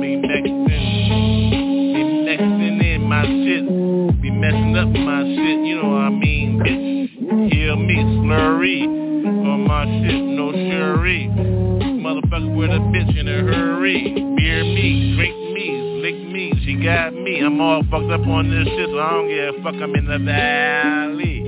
I'm 17.43 17.59
all 17.59 17.83
fucked 17.89 18.11
up 18.11 18.27
on 18.27 18.49
this 18.49 18.67
shit, 18.67 18.89
so 18.89 18.99
I 18.99 19.09
don't 19.11 19.27
give 19.27 19.55
a 19.55 19.63
fuck. 19.63 19.75
I'm 19.81 19.95
in 19.95 20.05
the 20.05 20.19
valley. 20.19 21.41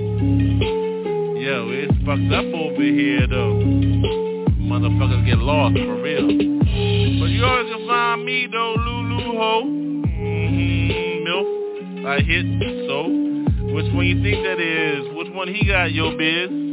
Yo, 1.39 1.69
it's 1.69 1.93
fucked 2.05 2.33
up 2.33 2.45
over 2.53 2.81
here, 2.81 3.27
though. 3.27 3.61
Motherfuckers 4.57 5.25
get 5.25 5.37
lost, 5.37 5.75
for 5.75 6.01
real. 6.01 6.25
But 6.25 7.29
you 7.29 7.45
always 7.45 7.71
can 7.71 7.87
find 7.87 8.25
me, 8.25 8.47
though, 8.51 8.75
Lulu 8.75 9.37
Ho. 9.37 9.63
Mm-hmm, 9.65 11.27
MILF. 11.27 12.05
I 12.07 12.19
hit, 12.21 12.45
so. 12.87 13.07
Which 13.73 13.93
one 13.93 14.05
you 14.05 14.21
think 14.23 14.43
that 14.43 14.59
is? 14.59 15.15
Which 15.15 15.29
one 15.33 15.47
he 15.47 15.67
got, 15.67 15.91
yo, 15.91 16.17
biz? 16.17 16.72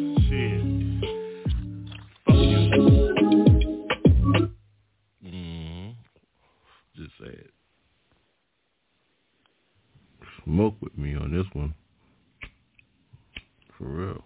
Smoke 10.50 10.74
with 10.80 10.98
me 10.98 11.14
on 11.14 11.30
this 11.30 11.46
one. 11.52 11.72
For 13.78 13.84
real. 13.84 14.24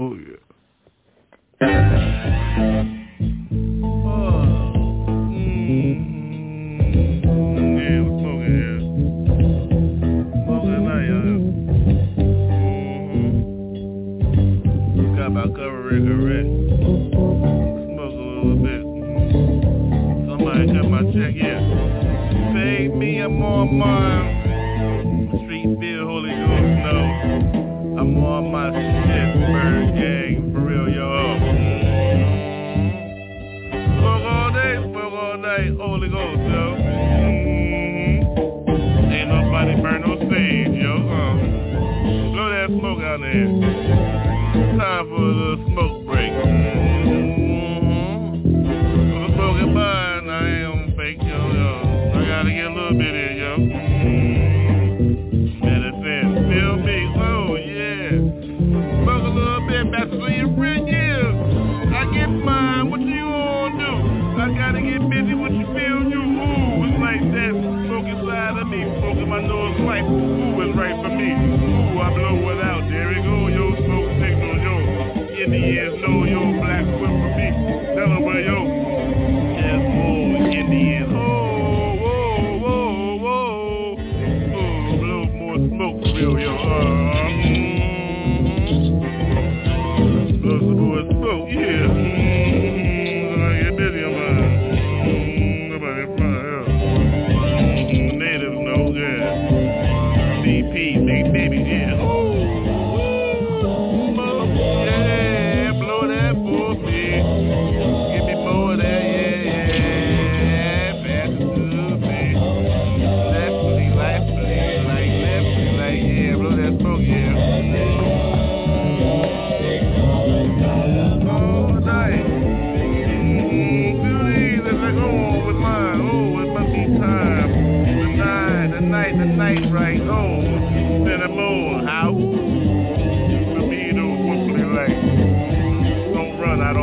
Oh, 0.00 0.14
yeah. 0.14 0.36
about 15.26 15.54
covering 15.56 16.63
my 20.94 21.02
check, 21.12 21.34
yeah. 21.34 21.58
Pay 22.54 22.86
me, 22.86 23.18
I'm 23.18 23.42
on 23.42 23.78
my 23.78 25.34
street 25.42 25.66
Holy 26.06 26.30
Ghost, 26.30 26.70
no. 26.86 27.98
I'm 27.98 28.16
on 28.22 28.52
my 28.52 29.03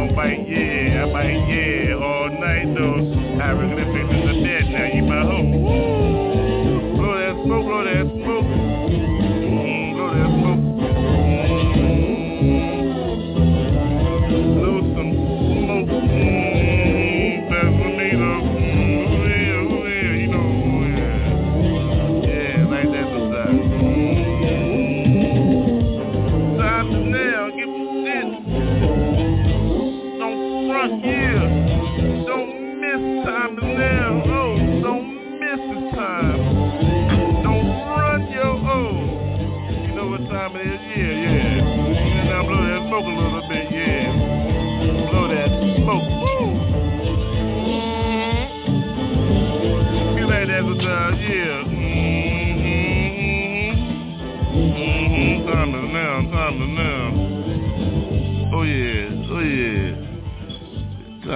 Don't 0.01 0.15
bite, 0.15 0.49
yeah. 0.49 1.05
I 1.05 1.13
bite, 1.13 1.47
yeah. 1.47 1.93
All 1.93 2.29
night 2.31 2.73
though. 2.73 3.37
Hieroglyphics 3.37 4.09
in 4.09 4.25
the 4.25 4.33
bed, 4.41 4.65
now 4.71 4.85
you 4.85 5.03
my 5.03 5.21
hoe. 5.21 5.40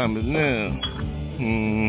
Time 0.05 0.17
is 0.17 0.25
now. 0.27 0.39
Mm-hmm, 1.39 1.84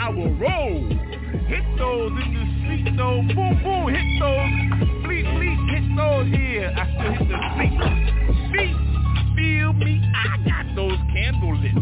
I 0.00 0.08
will 0.08 0.32
roll. 0.36 0.88
Hit 1.44 1.60
those 1.76 2.12
in 2.24 2.32
the 2.32 2.44
street 2.64 2.96
though. 2.96 3.20
Boom, 3.20 3.60
boom. 3.62 3.92
Hit 3.92 4.08
those. 4.16 4.48
Bleep, 5.04 5.28
bleep. 5.36 5.60
Hit 5.68 5.84
those. 5.94 6.24
Yeah, 6.32 6.72
I 6.72 6.88
still 6.88 7.12
hit 7.12 7.28
the 7.28 7.36
street. 7.52 7.76
Beat. 8.50 8.76
Feel 9.36 9.72
me. 9.74 10.00
I 10.16 10.40
got 10.48 10.64
those 10.74 10.96
candle 11.12 11.54
lit. 11.54 11.76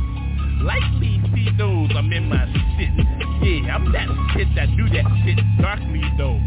Likely 0.66 1.22
see 1.32 1.46
those. 1.56 1.94
I'm 1.94 2.12
in 2.12 2.28
my 2.28 2.44
shit. 2.74 2.90
Yeah, 3.38 3.76
I'm 3.76 3.92
that 3.92 4.08
shit 4.34 4.48
that 4.56 4.66
do 4.76 4.88
that 4.90 5.06
shit 5.22 5.38
darkly 5.62 6.02
though. 6.18 6.40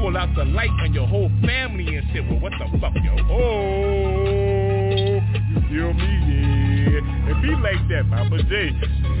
Pull 0.00 0.16
out 0.16 0.34
the 0.34 0.46
light 0.46 0.70
on 0.80 0.94
your 0.94 1.06
whole 1.06 1.30
family 1.44 1.96
and 1.96 2.06
shit. 2.14 2.24
Well, 2.30 2.40
what 2.40 2.52
the 2.52 2.78
fuck, 2.78 2.94
yo? 3.04 3.12
Oh, 3.28 5.20
you 5.52 5.60
feel 5.68 5.92
me? 5.92 6.08
Yeah. 6.32 6.59
It 7.04 7.42
be 7.42 7.50
like 7.56 7.88
that, 7.88 8.08
Poppa 8.10 8.42
J. 8.44 8.72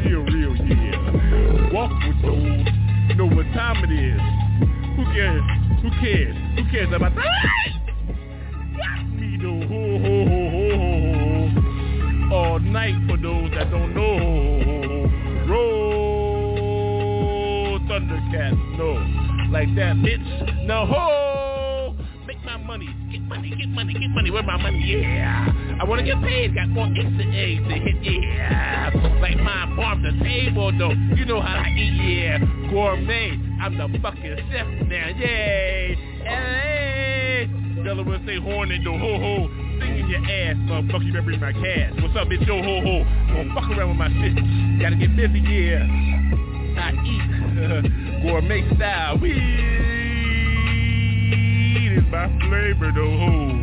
Real, 0.04 0.24
real, 0.24 0.54
yeah. 0.56 1.72
Walk 1.72 1.92
with 2.06 2.20
those. 2.22 2.66
Know 3.16 3.26
what 3.26 3.46
time 3.52 3.84
it 3.84 3.90
is. 3.92 4.20
Who 4.96 5.04
cares? 5.12 5.42
Who 5.82 5.90
cares? 6.00 6.36
Who 6.56 6.62
cares 6.70 6.92
about? 6.94 7.14
Got 7.14 7.24
me 9.08 9.36
though. 9.40 9.66
Ho, 9.66 9.80
ho, 9.98 10.14
ho, 10.28 10.40
ho, 10.50 10.62
ho. 12.30 12.34
All 12.34 12.58
night 12.60 12.94
for 13.08 13.16
those 13.16 13.50
that 13.52 13.70
don't 13.70 13.94
know. 13.94 14.30
Roll 15.48 16.60
Thundercats, 17.80 18.78
no. 18.78 18.90
Like 19.50 19.74
that, 19.74 19.96
bitch. 19.96 20.66
No 20.66 20.86
ho! 20.86 21.96
Make 22.26 22.44
my 22.44 22.56
money. 22.56 22.88
Get 23.10 23.22
money, 23.22 23.50
get 23.50 23.68
money, 23.68 23.94
get 23.94 24.10
money. 24.10 24.30
Where 24.30 24.44
my 24.44 24.56
money? 24.56 24.78
Yeah. 24.78 25.69
I 25.80 25.84
wanna 25.84 26.02
get 26.02 26.20
paid. 26.20 26.54
Got 26.54 26.68
more 26.68 26.84
extra 26.84 27.24
eggs 27.32 27.66
to 27.66 27.74
hit. 27.74 27.96
Yeah. 28.02 28.90
Like 29.22 29.38
my 29.38 29.64
farm 29.76 30.02
to 30.02 30.12
table 30.22 30.70
though. 30.76 30.92
You 31.16 31.24
know 31.24 31.40
how 31.40 31.56
I 31.64 31.68
eat. 31.70 32.20
Yeah. 32.20 32.38
Gourmet. 32.68 33.40
I'm 33.62 33.78
the 33.78 33.88
fucking 34.02 34.36
chef 34.52 34.66
now. 34.88 35.08
Yay. 35.08 35.96
Hey. 36.22 37.48
Delaware 37.82 38.20
say 38.26 38.36
hornet 38.38 38.82
though. 38.84 38.98
Ho 38.98 39.18
ho. 39.18 39.48
Sing 39.80 39.98
in 40.00 40.08
your 40.10 40.20
ass, 40.20 40.56
motherfucker. 40.68 41.06
You 41.06 41.12
better 41.14 41.24
bring 41.24 41.40
my 41.40 41.52
cash. 41.52 41.94
What's 42.02 42.14
up, 42.14 42.28
bitch? 42.28 42.46
Yo 42.46 42.60
ho 42.60 42.80
ho. 42.84 43.04
Don't 43.32 43.48
fuck 43.54 43.70
around 43.70 43.88
with 43.88 43.96
my 43.96 44.08
shit. 44.20 44.36
Gotta 44.82 44.96
get 44.96 45.16
busy. 45.16 45.40
Yeah. 45.40 45.88
I 46.76 46.92
eat 47.08 48.22
gourmet 48.22 48.68
style. 48.76 49.16
Weed 49.16 49.32
is 51.96 52.04
my 52.12 52.28
flavor 52.38 52.92
though. 52.94 53.16
Ho. 53.16 53.59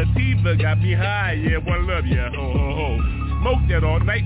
Sativa 0.00 0.56
got 0.56 0.80
me 0.80 0.94
high. 0.94 1.32
Yeah, 1.32 1.58
one 1.58 1.86
love. 1.86 2.06
Yeah. 2.06 2.30
Ho 2.30 2.52
ho 2.52 2.74
ho. 2.74 2.96
Smoke 3.42 3.68
that 3.68 3.84
all 3.84 4.00
night. 4.00 4.24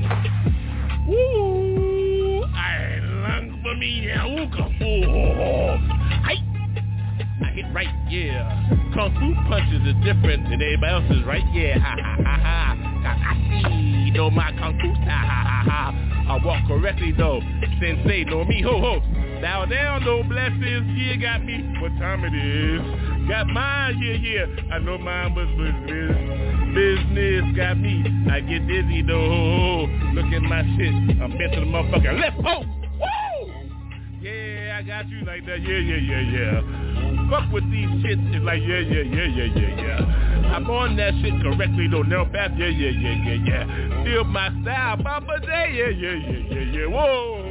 Woo! 1.09 2.45
I 2.55 3.01
long 3.03 3.59
for 3.61 3.75
me. 3.75 4.07
Yeah. 4.07 4.25
Ooh. 4.25 4.47
Oh, 4.55 4.71
oh, 4.83 5.43
oh. 5.43 5.77
Hi. 6.23 6.35
I 7.43 7.51
hit 7.51 7.65
right, 7.75 7.89
yeah. 8.09 8.69
Kung 8.95 9.11
Fu 9.19 9.35
punches 9.49 9.83
is 9.83 9.95
different 10.05 10.45
than 10.45 10.63
everybody 10.63 10.93
else's, 10.93 11.27
right? 11.27 11.43
Yeah, 11.53 11.79
ha 11.79 11.97
ha 11.99 12.17
ha 12.23 12.37
ha. 12.39 12.75
Cause 13.03 13.21
I 13.27 13.69
see, 13.69 14.11
know 14.13 14.31
my 14.31 14.53
Kung 14.53 14.79
Fu 14.79 14.95
style, 15.03 15.27
ha 15.27 15.43
ha 15.43 15.63
ha. 15.67 16.39
I 16.39 16.45
walk 16.45 16.69
correctly 16.69 17.11
though, 17.11 17.41
sensei, 17.81 18.25
know 18.25 18.45
me, 18.45 18.63
ho 18.63 18.79
ho. 18.81 19.24
Bow 19.45 19.67
down, 19.67 20.03
no 20.07 20.23
blessings, 20.23 20.89
yeah, 20.97 21.17
got 21.17 21.45
me. 21.45 21.61
What 21.79 21.93
time 22.01 22.25
it 22.25 22.33
is? 22.33 23.29
Got 23.29 23.47
mine, 23.49 24.01
yeah, 24.01 24.15
yeah. 24.15 24.73
I 24.73 24.79
know 24.79 24.97
mine 24.97 25.35
was 25.35 25.47
business. 25.61 26.17
Business 26.73 27.55
got 27.55 27.77
me. 27.77 28.01
I 28.33 28.41
get 28.41 28.67
dizzy 28.67 29.03
though, 29.03 29.21
ho 29.21 29.85
ho. 29.85 30.13
Look 30.17 30.33
at 30.33 30.41
my 30.41 30.63
shit. 30.79 31.21
I'm 31.21 31.37
bent 31.37 31.53
to 31.53 31.61
the 31.61 31.67
motherfucker. 31.67 32.19
Left, 32.19 32.41
ho! 32.41 32.65
Woo! 32.65 33.53
Yeah, 34.23 34.79
I 34.79 34.83
got 34.83 35.11
you 35.11 35.21
like 35.27 35.45
that. 35.45 35.61
Yeah, 35.61 35.77
yeah, 35.77 36.01
yeah, 36.01 36.25
yeah. 36.25 37.29
Fuck 37.29 37.53
with 37.53 37.71
these 37.71 37.93
shits. 38.01 38.25
It's 38.33 38.43
like, 38.43 38.63
yeah, 38.65 38.81
yeah, 38.81 39.03
yeah, 39.03 39.29
yeah, 39.29 39.61
yeah, 39.61 39.77
yeah. 39.77 40.57
I'm 40.57 40.65
on 40.71 40.97
that 40.97 41.13
shit 41.21 41.35
correctly 41.43 41.89
though. 41.93 42.01
Now 42.01 42.25
path. 42.25 42.53
Yeah, 42.57 42.69
yeah, 42.69 42.97
yeah, 42.97 43.29
yeah, 43.29 43.45
yeah. 43.45 44.05
Feel 44.05 44.25
my 44.25 44.49
style, 44.63 44.97
Papa 45.05 45.41
Day. 45.45 45.69
Yeah, 45.77 45.93
yeah, 45.93 46.17
yeah, 46.17 46.39
yeah, 46.49 46.81
yeah. 46.81 46.87
Whoa, 46.87 47.44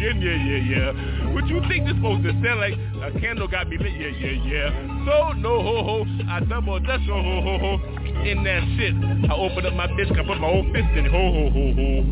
yeah. 0.00 0.12
Yeah, 0.14 0.36
yeah, 0.36 0.60
yeah. 0.62 1.32
What 1.32 1.46
you 1.48 1.60
think 1.68 1.86
this 1.86 1.94
supposed 1.96 2.24
to 2.24 2.32
sound 2.42 2.60
like? 2.60 2.74
A 3.02 3.10
candle 3.20 3.48
got 3.48 3.68
me 3.68 3.78
lit. 3.78 3.92
Yeah, 3.92 4.08
yeah, 4.08 4.36
yeah. 4.44 4.70
So 5.06 5.32
no 5.32 5.62
ho 5.62 5.82
ho. 5.82 6.04
I 6.28 6.40
double 6.40 6.80
dutch 6.80 7.06
ho 7.06 7.22
ho 7.22 7.40
ho 7.42 7.58
ho. 7.58 7.78
In 8.24 8.44
that 8.44 8.62
shit, 8.76 8.94
I 9.30 9.34
open 9.34 9.66
up 9.66 9.74
my 9.74 9.86
bitch. 9.88 10.10
I 10.12 10.24
put 10.26 10.38
my 10.38 10.48
whole 10.48 10.64
fist 10.72 10.88
in. 10.96 11.04
Ho 11.06 11.32
ho 11.32 11.50
ho 11.50 11.72
ho. 11.74 12.04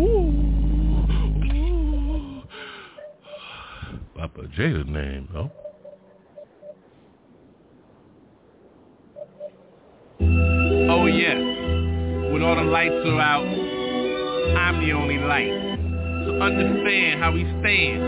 Ooh. 0.00 0.50
Papa 4.14 4.42
Jada's 4.56 4.86
name, 4.86 5.28
though. 5.32 5.50
Oh 10.92 11.06
yes, 11.06 11.38
when 12.30 12.42
all 12.42 12.56
the 12.56 12.62
lights 12.62 12.92
are 13.06 13.20
out, 13.20 13.46
I'm 14.58 14.80
the 14.84 14.92
only 14.92 15.16
light. 15.16 15.69
So 16.24 16.40
understand 16.40 17.20
how 17.20 17.32
we 17.32 17.44
stand. 17.60 18.02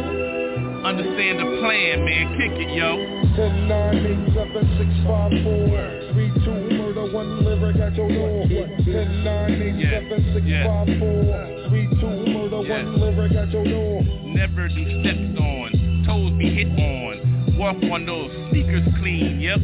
Understand 0.85 1.39
the 1.39 1.49
plan, 1.63 2.05
man. 2.05 2.37
Kick 2.37 2.59
it, 2.59 2.75
yo. 2.75 2.97
Ten 3.37 3.69
nine 3.69 4.05
eight 4.05 4.35
seven 4.35 4.65
six 4.77 4.91
five 5.07 5.33
four 5.43 6.13
three 6.13 6.29
two 6.45 6.59
murder 6.77 7.11
one 7.13 7.45
lyric 7.45 7.77
at 7.77 7.95
your 7.95 8.09
door. 8.09 8.45
Ten 8.85 9.25
nine 9.25 9.63
eight 9.63 9.81
seven 9.89 10.21
six 10.35 10.45
five 10.67 10.89
four 10.99 11.69
three 11.71 11.89
two 11.97 12.17
murder 12.35 12.61
one 12.61 13.01
lyric 13.01 13.33
at 13.33 13.51
your 13.51 13.65
door. 13.65 14.03
Never 14.25 14.69
do 14.69 14.85
steps 15.01 15.41
on, 15.41 16.05
toes 16.05 16.37
be 16.37 16.53
hit 16.53 16.69
on. 16.77 17.57
Walk 17.57 17.77
on 17.91 18.05
those 18.05 18.31
sneakers 18.51 18.87
clean, 18.99 19.41
yep. 19.41 19.61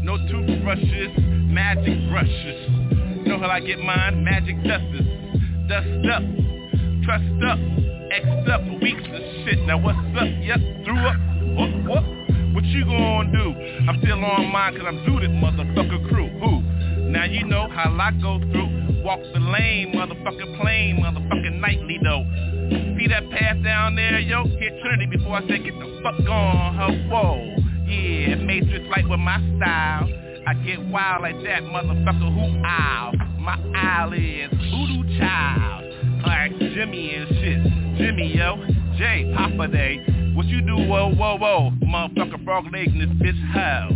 No 0.00 0.16
toothbrushes, 0.16 1.10
magic 1.50 1.98
brushes. 2.08 3.26
Know 3.26 3.38
how 3.38 3.48
I 3.48 3.60
get 3.60 3.80
mine? 3.80 4.24
Magic 4.24 4.56
dusters. 4.64 5.04
Dust 5.68 6.08
up, 6.08 6.22
trust 7.10 7.42
up, 7.42 7.58
X'd 7.58 8.48
up, 8.50 8.62
weeks 8.80 9.02
of 9.02 9.22
shit. 9.42 9.58
Now 9.66 9.82
what's 9.82 9.98
up? 10.14 10.30
Yep, 10.30 10.60
threw 10.84 10.98
up. 10.98 11.18
What, 11.58 11.70
what? 11.90 12.04
What 12.54 12.64
you 12.64 12.84
gonna 12.84 13.32
do? 13.32 13.50
I'm 13.88 13.98
still 13.98 14.24
on 14.24 14.46
mine 14.52 14.76
cause 14.76 14.84
I'm 14.86 14.98
zooted, 14.98 15.34
motherfucker 15.42 16.08
crew. 16.08 16.28
Who? 16.38 16.62
Now 17.10 17.24
you 17.24 17.44
know 17.46 17.68
how 17.68 17.90
I 17.90 18.12
go 18.22 18.38
through. 18.38 19.02
Walk 19.02 19.18
the 19.34 19.40
lane, 19.40 19.92
motherfucker 19.92 20.60
plane, 20.62 21.02
motherfucking 21.02 21.58
nightly 21.58 21.98
though. 22.00 22.22
See 22.96 23.08
that 23.08 23.28
path 23.30 23.60
down 23.64 23.96
there, 23.96 24.20
yo? 24.20 24.44
Hit 24.44 24.80
Trinity 24.80 25.06
before 25.06 25.34
I 25.34 25.40
say 25.48 25.58
get 25.58 25.74
the 25.74 26.00
fuck 26.04 26.28
on. 26.28 27.08
Whoa. 27.10 27.56
Yeah, 27.88 28.36
Matrix 28.36 28.86
like 28.88 29.08
with 29.08 29.18
my 29.18 29.38
style. 29.56 30.08
I 30.46 30.54
get 30.64 30.78
wild 30.86 31.22
like 31.22 31.42
that, 31.42 31.62
motherfucker. 31.64 32.32
Who 32.34 32.64
owl? 32.64 33.12
My 33.40 33.58
owl 33.74 34.12
is 34.12 34.50
voodoo 34.50 35.18
child. 35.18 35.89
Like 36.26 36.58
Jimmy 36.58 37.14
and 37.14 37.28
shit. 37.28 37.98
Jimmy, 37.98 38.34
yo. 38.36 38.56
J, 38.98 39.32
Papa 39.36 39.68
Day. 39.68 40.04
What 40.34 40.46
you 40.46 40.60
do, 40.60 40.76
whoa, 40.76 41.12
whoa, 41.14 41.36
whoa. 41.38 41.70
Motherfucker 41.84 42.42
frog 42.44 42.64
leg 42.72 42.88
in 42.88 42.98
this 42.98 43.08
bitch 43.20 43.40
house. 43.52 43.92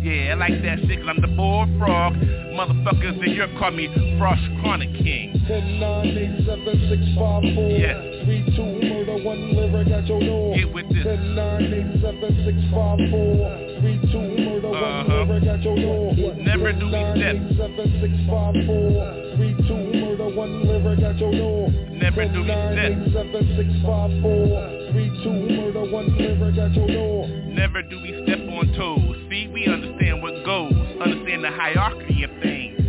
Yeah, 0.00 0.32
I 0.32 0.34
like 0.34 0.60
that 0.62 0.78
shit 0.86 1.00
cause 1.00 1.08
I'm 1.08 1.20
the 1.20 1.28
bull 1.28 1.66
frog. 1.78 2.14
Motherfuckers 2.14 3.16
in 3.18 3.32
here 3.34 3.48
call 3.58 3.70
me 3.72 3.88
Frost 4.18 4.42
Chronic 4.60 4.92
King. 5.02 5.32
10, 5.48 5.80
9, 5.80 6.06
8, 6.06 6.46
7, 6.46 6.88
6, 6.88 7.18
5, 7.18 7.42
4, 7.54 7.70
Yes. 7.72 8.24
3, 8.24 8.56
2, 8.56 8.62
murder, 8.88 9.24
one 9.24 9.56
lyric 9.56 9.88
at 9.88 10.06
your 10.06 10.20
door. 10.20 10.54
Get 10.56 10.72
with 10.72 10.88
this. 10.92 11.04
10, 11.04 11.34
9, 11.34 11.62
8, 11.72 12.02
7, 12.04 12.44
6, 12.44 12.58
5, 12.72 12.98
4, 13.10 13.80
3, 13.80 13.98
2, 14.12 14.44
murder, 14.44 14.68
Uh-huh. 14.76 15.24
lyric 15.24 15.44
at 15.48 15.62
your 15.64 15.76
door. 15.76 16.14
Never 16.36 16.72
do 16.72 16.90
10, 16.90 16.92
we 16.92 16.92
9, 16.92 17.16
step. 17.16 17.34
8, 17.34 17.56
7, 17.56 18.00
6, 18.00 18.12
5, 18.28 18.54
4, 18.66 19.36
3, 19.36 19.54
2, 19.68 20.03
murder, 20.24 20.36
one 20.36 20.66
lyric 20.66 21.00
at 21.00 21.18
your 21.18 21.32
door. 21.32 21.70
Never 21.90 22.24
10, 22.24 22.32
do 22.32 22.40
we 22.40 22.46
step. 22.46 22.92
8, 22.92 23.12
7, 23.12 23.56
6, 23.56 23.86
5, 23.86 24.22
4, 24.22 24.90
3, 24.92 25.22
2, 25.24 25.30
murder, 25.56 25.90
one 25.90 26.16
lyric 26.16 26.58
at 26.58 26.74
your 26.74 26.88
door. 26.88 27.28
Never 27.28 27.82
do 27.82 28.00
we 28.00 28.22
step 28.24 28.38
on 28.38 28.72
toes. 28.76 29.16
See, 29.30 29.48
we 29.52 29.66
understand 29.66 30.22
what 30.22 30.44
goes. 30.44 30.72
Understand 31.00 31.44
the 31.44 31.50
hierarchy 31.50 32.24
of 32.24 32.30
things. 32.42 32.80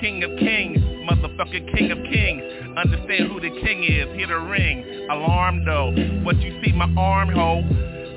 King 0.00 0.24
of 0.24 0.36
kings, 0.38 0.78
motherfucker 1.08 1.76
king 1.76 1.92
of 1.92 1.98
kings. 2.10 2.42
Understand 2.76 3.30
who 3.30 3.40
the 3.40 3.50
king 3.62 3.84
is. 3.84 4.08
Hit 4.18 4.30
a 4.30 4.38
ring. 4.38 5.06
Alarm 5.10 5.64
though. 5.64 5.92
What 6.24 6.40
you 6.40 6.60
see, 6.64 6.72
my 6.72 6.92
arm 6.96 7.28
hole. 7.28 7.64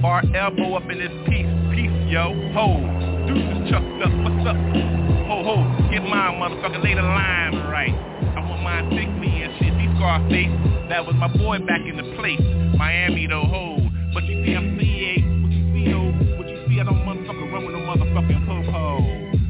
Our 0.03 0.23
elbow 0.35 0.75
up 0.75 0.89
in 0.89 0.97
this 0.97 1.13
piece. 1.29 1.45
Piece, 1.75 2.11
yo. 2.11 2.33
Ho. 2.53 2.81
Deuces 3.27 3.69
chucked 3.69 4.01
up. 4.01 4.11
What's 4.23 4.47
up? 4.47 5.04
Ho, 5.27 5.41
ho. 5.41 5.55
Get 5.89 6.03
mine, 6.03 6.37
motherfucker. 6.37 6.83
Lay 6.83 6.93
the 6.93 7.01
line 7.01 7.57
right. 7.65 7.89
I 8.37 8.39
want 8.47 8.61
mine 8.61 8.89
thickly 8.89 9.41
and 9.41 9.53
shit. 9.57 9.73
See 9.73 9.89
Scarface. 9.97 10.53
That 10.89 11.05
was 11.05 11.15
my 11.15 11.27
boy 11.27 11.59
back 11.65 11.81
in 11.81 11.97
the 11.97 12.05
place. 12.15 12.39
Miami 12.77 13.25
though, 13.25 13.45
ho. 13.45 13.77
But 14.13 14.23
you 14.25 14.45
see 14.45 14.53
I'm 14.53 14.77
CA. 14.77 15.17
What 15.41 15.51
you 15.51 15.63
see, 15.73 15.91
ho? 15.91 16.13
What 16.37 16.47
you 16.47 16.61
see, 16.69 16.79
I 16.79 16.83
don't 16.83 17.01
motherfucker 17.01 17.51
run 17.51 17.65
with 17.65 17.73
no 17.73 17.81
motherfucking 17.81 18.45
po-po. 18.45 19.01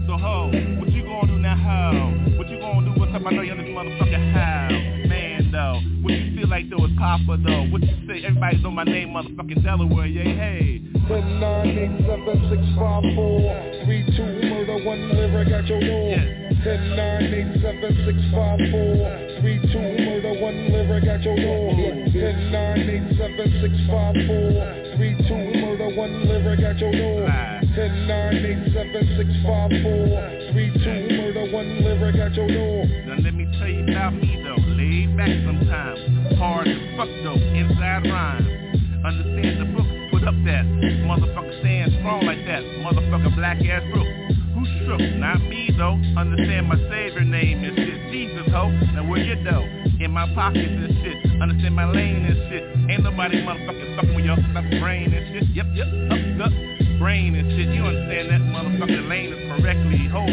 So 0.08 0.16
ho, 0.16 0.48
what 0.80 0.90
you 0.92 1.04
gonna 1.04 1.28
do 1.28 1.40
now, 1.40 1.60
ho? 1.60 2.38
What 2.38 2.48
you 2.48 2.60
gonna 2.60 2.94
do? 2.94 3.00
What's 3.00 3.14
up? 3.14 3.28
I 3.28 3.32
know 3.32 3.42
you're 3.42 3.58
this 3.58 3.68
motherfucker 3.68 4.34
how? 4.34 4.70
Man, 5.10 5.52
though. 5.52 5.82
What 6.02 6.14
you 6.14 6.38
feel 6.38 6.48
like, 6.48 6.70
though, 6.70 6.86
is 6.86 6.92
Papa, 6.98 7.38
though? 7.44 7.68
What 7.68 7.84
you 7.84 8.08
say? 8.08 8.24
Everybody 8.24 8.64
know 8.64 8.72
my 8.72 8.86
name, 8.86 9.10
motherfucking 9.10 9.62
Delaware, 9.62 10.08
yeah, 10.08 10.24
hey. 10.24 10.82
10, 11.08 11.40
9, 11.40 11.68
8, 11.68 12.02
7, 12.02 12.50
6, 12.50 12.66
5, 12.82 13.04
4, 13.14 13.86
3, 13.86 14.18
2, 14.18 14.26
murder, 14.50 14.86
one 14.86 15.06
lyric 15.14 15.54
at 15.54 15.68
your 15.68 15.80
door. 15.80 16.18
10, 16.66 16.98
9, 16.98 17.24
8, 17.30 17.62
7, 17.62 17.94
6, 18.10 18.18
5, 18.34 18.60
4, 18.74 19.38
3, 19.40 19.62
2, 19.70 20.02
murder, 20.02 20.34
one 20.42 20.60
lyric 20.74 21.06
at 21.06 21.22
your 21.22 21.38
door. 21.38 21.78
10, 22.10 22.52
9, 22.52 22.90
8, 22.90 23.22
7, 23.22 23.38
6, 23.62 23.86
5, 23.86 24.16
4, 24.26 24.98
3, 24.98 25.14
2, 25.30 25.62
murder, 25.62 25.90
one 25.94 26.26
lyric 26.26 26.62
at 26.66 26.80
your 26.82 26.92
door. 26.92 27.30
10, 27.76 28.08
9, 28.08 28.34
8, 28.34 28.74
7, 28.74 29.06
6, 29.14 29.30
5, 29.46 29.70
4, 29.86 30.58
3, 30.58 30.74
2, 30.74 31.22
murder, 31.22 31.46
one 31.54 31.70
lyric 31.86 32.16
at 32.16 32.34
your 32.34 32.48
door. 32.50 32.82
Now 33.06 33.22
let 33.22 33.34
me 33.36 33.46
tell 33.60 33.70
you 33.70 33.86
about 33.94 34.14
me 34.16 34.42
though, 34.42 34.58
laid 34.74 35.16
back 35.16 35.30
sometimes, 35.46 36.02
hard 36.40 36.68
as 36.68 36.82
fuck 36.98 37.10
though, 37.22 37.38
inside 37.54 38.10
rhyme. 38.10 38.66
Understand 39.06 39.62
the 39.62 39.66
book, 39.70 39.85
up 40.26 40.34
that 40.46 40.66
motherfucker 41.06 41.54
stand 41.62 41.94
strong 42.02 42.26
like 42.26 42.42
that, 42.50 42.66
motherfucker 42.82 43.30
black 43.38 43.62
ass 43.62 43.86
brook. 43.94 44.10
Who's 44.58 44.70
shook? 44.82 45.02
Not 45.22 45.38
me 45.46 45.70
though. 45.78 46.02
Understand 46.18 46.68
my 46.68 46.78
savior 46.90 47.22
name 47.22 47.64
is 47.64 47.76
shit, 47.78 48.00
Jesus 48.10 48.50
ho. 48.50 48.74
Now 48.94 49.06
where 49.06 49.22
you 49.22 49.38
though? 49.44 49.66
In 50.02 50.10
my 50.10 50.26
pockets 50.34 50.66
and 50.66 50.94
shit. 51.06 51.42
Understand 51.42 51.76
my 51.76 51.86
lane 51.86 52.26
and 52.26 52.38
shit. 52.50 52.64
Ain't 52.90 53.04
nobody 53.04 53.38
motherfucking 53.46 53.96
fucking 53.96 54.16
with 54.16 54.26
your 54.26 54.38
stuff 54.50 54.66
brain 54.82 55.14
and 55.14 55.26
shit. 55.30 55.46
Yep, 55.54 55.68
yep, 55.78 55.90
up, 56.10 56.50
up, 56.50 56.54
brain 56.98 57.36
and 57.36 57.46
shit. 57.54 57.70
You 57.70 57.86
understand 57.86 58.34
that 58.34 58.42
motherfucking 58.50 59.06
lane 59.10 59.30
is 59.30 59.42
correctly 59.46 60.10
ho. 60.10 60.26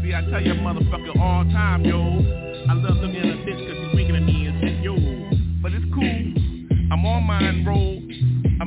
See, 0.00 0.16
I 0.16 0.24
tell 0.32 0.40
you 0.40 0.54
motherfucker 0.64 1.12
all 1.20 1.44
time, 1.52 1.84
yo. 1.84 2.00
I 2.68 2.72
love 2.72 2.96
looking 3.04 3.20
at 3.20 3.36
a 3.36 3.38
bitch 3.44 3.60
cause 3.68 3.83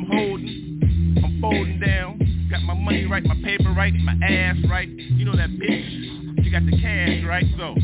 I'm 0.09 0.17
holding. 0.17 1.19
I'm 1.23 1.41
folding 1.41 1.79
down. 1.79 2.47
Got 2.49 2.61
my 2.63 2.73
money 2.73 3.05
right, 3.05 3.25
my 3.25 3.35
paper 3.43 3.73
right, 3.75 3.93
my 3.93 4.13
ass 4.25 4.55
right. 4.69 4.87
You 4.87 5.25
know 5.25 5.35
that 5.35 5.49
bitch. 5.49 6.43
She 6.43 6.49
got 6.49 6.65
the 6.65 6.71
cash 6.79 7.23
right, 7.25 7.45
so 7.57 7.75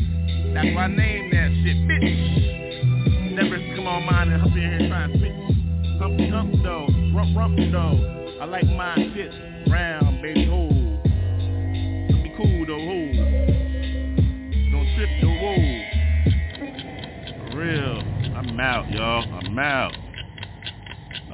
that's 0.54 0.68
why 0.74 0.84
I 0.84 0.88
named 0.88 1.32
that 1.34 1.50
shit, 1.62 1.76
bitch. 1.84 3.34
Never 3.34 3.58
come 3.76 3.86
on 3.86 4.06
mine 4.06 4.30
and 4.30 4.40
hop 4.40 4.52
in 4.52 4.56
here 4.56 4.72
and 4.72 4.88
try 4.88 5.04
and 5.04 5.14
spit. 5.18 5.32
Humpty 6.00 6.30
hump 6.30 6.54
though, 6.62 6.86
rump 7.14 7.36
rump 7.36 7.58
though. 7.70 8.38
I 8.40 8.46
like 8.46 8.64
my 8.68 8.94
shit 9.14 9.30
round, 9.70 10.22
baby, 10.22 10.46
ho. 10.46 10.68
Let 12.08 12.22
me 12.22 12.32
cool 12.38 12.64
though, 12.66 12.80
ho. 12.80 13.12
Don't 14.72 14.88
trip 14.96 15.10
though. 15.20 15.34
For 17.50 17.56
real. 17.58 18.02
I'm 18.34 18.58
out, 18.58 18.90
y'all. 18.90 19.24
I'm 19.34 19.58
out. 19.58 19.92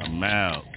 I'm 0.03 0.25
out. 0.25 0.70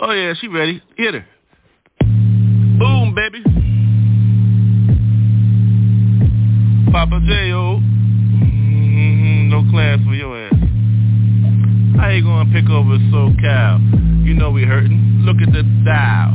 Oh 0.00 0.12
yeah, 0.12 0.32
she 0.40 0.46
ready. 0.46 0.80
Hit 0.96 1.14
her. 1.14 1.26
Boom, 2.00 3.16
baby. 3.16 3.42
Poppa 6.92 7.20
J.O. 7.26 7.80
Mm-hmm, 8.38 9.50
no 9.50 9.68
class 9.72 9.98
for 10.06 10.14
your 10.14 10.38
ass. 10.38 10.54
How 11.98 12.10
you 12.10 12.22
gonna 12.22 12.48
pick 12.52 12.70
over 12.70 12.96
SoCal? 13.10 14.24
You 14.24 14.34
know 14.34 14.50
we 14.52 14.62
hurting. 14.62 15.22
Look 15.22 15.38
at 15.42 15.52
the 15.52 15.64
dial. 15.84 16.32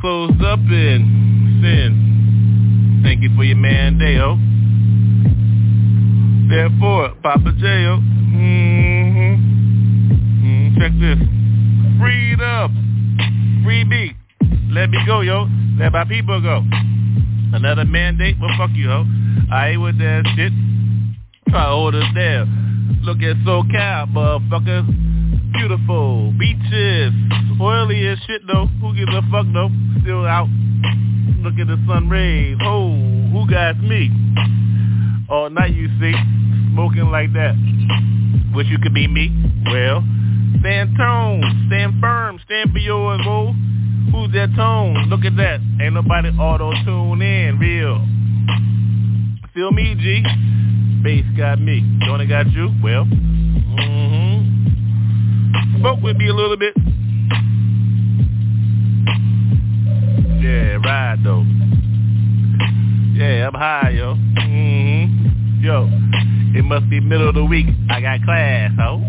Closed 0.00 0.40
up 0.42 0.60
in 0.60 1.58
sin. 1.60 3.00
Thank 3.02 3.22
you 3.22 3.34
for 3.34 3.42
your 3.42 3.56
man, 3.56 3.98
Deo. 3.98 4.38
Therefore, 6.48 7.14
Poppa 7.20 7.50
J.O. 7.58 7.98
Mm-hmm. 8.30 9.34
Mm, 10.44 10.78
check 10.78 10.92
this. 11.00 11.39
Freedom. 12.00 13.60
Free 13.62 13.84
me. 13.84 14.16
Let 14.70 14.90
me 14.90 14.98
go, 15.06 15.20
yo. 15.20 15.46
Let 15.78 15.92
my 15.92 16.04
people 16.04 16.40
go. 16.40 16.62
Another 17.52 17.84
mandate? 17.84 18.36
Well, 18.40 18.50
fuck 18.56 18.70
you, 18.74 18.88
ho. 18.88 19.04
I 19.52 19.70
ain't 19.70 19.82
with 19.82 19.98
that 19.98 20.24
shit. 20.34 20.52
Try 21.50 21.68
hold 21.68 21.94
us 21.94 22.04
down. 22.14 23.00
Look 23.02 23.18
at 23.18 23.36
SoCal, 23.44 24.12
motherfuckers. 24.12 25.52
Beautiful. 25.52 26.32
Beaches. 26.38 27.12
Oily 27.60 28.06
as 28.08 28.18
shit, 28.26 28.42
though. 28.46 28.66
Who 28.80 28.94
gives 28.94 29.12
a 29.12 29.22
fuck, 29.30 29.46
though? 29.52 29.68
Still 30.02 30.26
out. 30.26 30.48
Look 31.42 31.58
at 31.58 31.66
the 31.66 31.82
sun 31.86 32.08
rays. 32.08 32.56
Oh, 32.62 32.92
who 33.32 33.50
got 33.50 33.78
me? 33.78 34.10
All 35.28 35.50
night, 35.50 35.74
you 35.74 35.88
see. 36.00 36.14
Smoking 36.72 37.10
like 37.10 37.32
that. 37.34 37.54
Wish 38.54 38.68
you 38.68 38.78
could 38.78 38.94
be 38.94 39.06
me. 39.08 39.30
Well, 39.66 40.04
stand 40.60 40.96
tone. 40.96 41.42
Stand 41.68 42.00
firm. 42.00 42.38
Stand 42.44 42.70
for 42.72 42.78
yours, 42.78 43.20
boo. 43.24 43.52
Who's 44.12 44.32
that 44.32 44.54
tone? 44.56 45.08
Look 45.08 45.24
at 45.24 45.36
that. 45.36 45.60
Ain't 45.80 45.94
nobody 45.94 46.28
auto-tune 46.30 47.22
in. 47.22 47.58
Real. 47.58 48.06
Feel 49.54 49.72
me, 49.72 49.94
G. 49.98 50.22
Bass 51.02 51.24
got 51.36 51.60
me. 51.60 51.82
Don't 52.06 52.20
it 52.20 52.26
got 52.26 52.50
you? 52.52 52.70
Well, 52.82 53.04
mm-hmm. 53.04 54.60
Spoke 55.80 56.00
with 56.02 56.16
me 56.16 56.28
a 56.28 56.34
little 56.34 56.56
bit. 56.56 56.74
Yeah, 60.40 60.76
ride 60.84 61.24
though. 61.24 61.44
Yeah, 63.14 63.48
I'm 63.48 63.54
high, 63.54 63.90
yo. 63.90 64.14
Mm-hmm. 64.14 65.64
Yo, 65.64 65.88
it 66.58 66.64
must 66.64 66.88
be 66.88 67.00
middle 67.00 67.28
of 67.28 67.34
the 67.34 67.44
week. 67.44 67.66
I 67.90 68.00
got 68.00 68.22
class, 68.22 68.72
ho. 68.78 69.02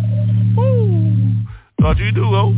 Thought 1.82 1.98
you 1.98 2.12
do, 2.12 2.26
ho. 2.26 2.54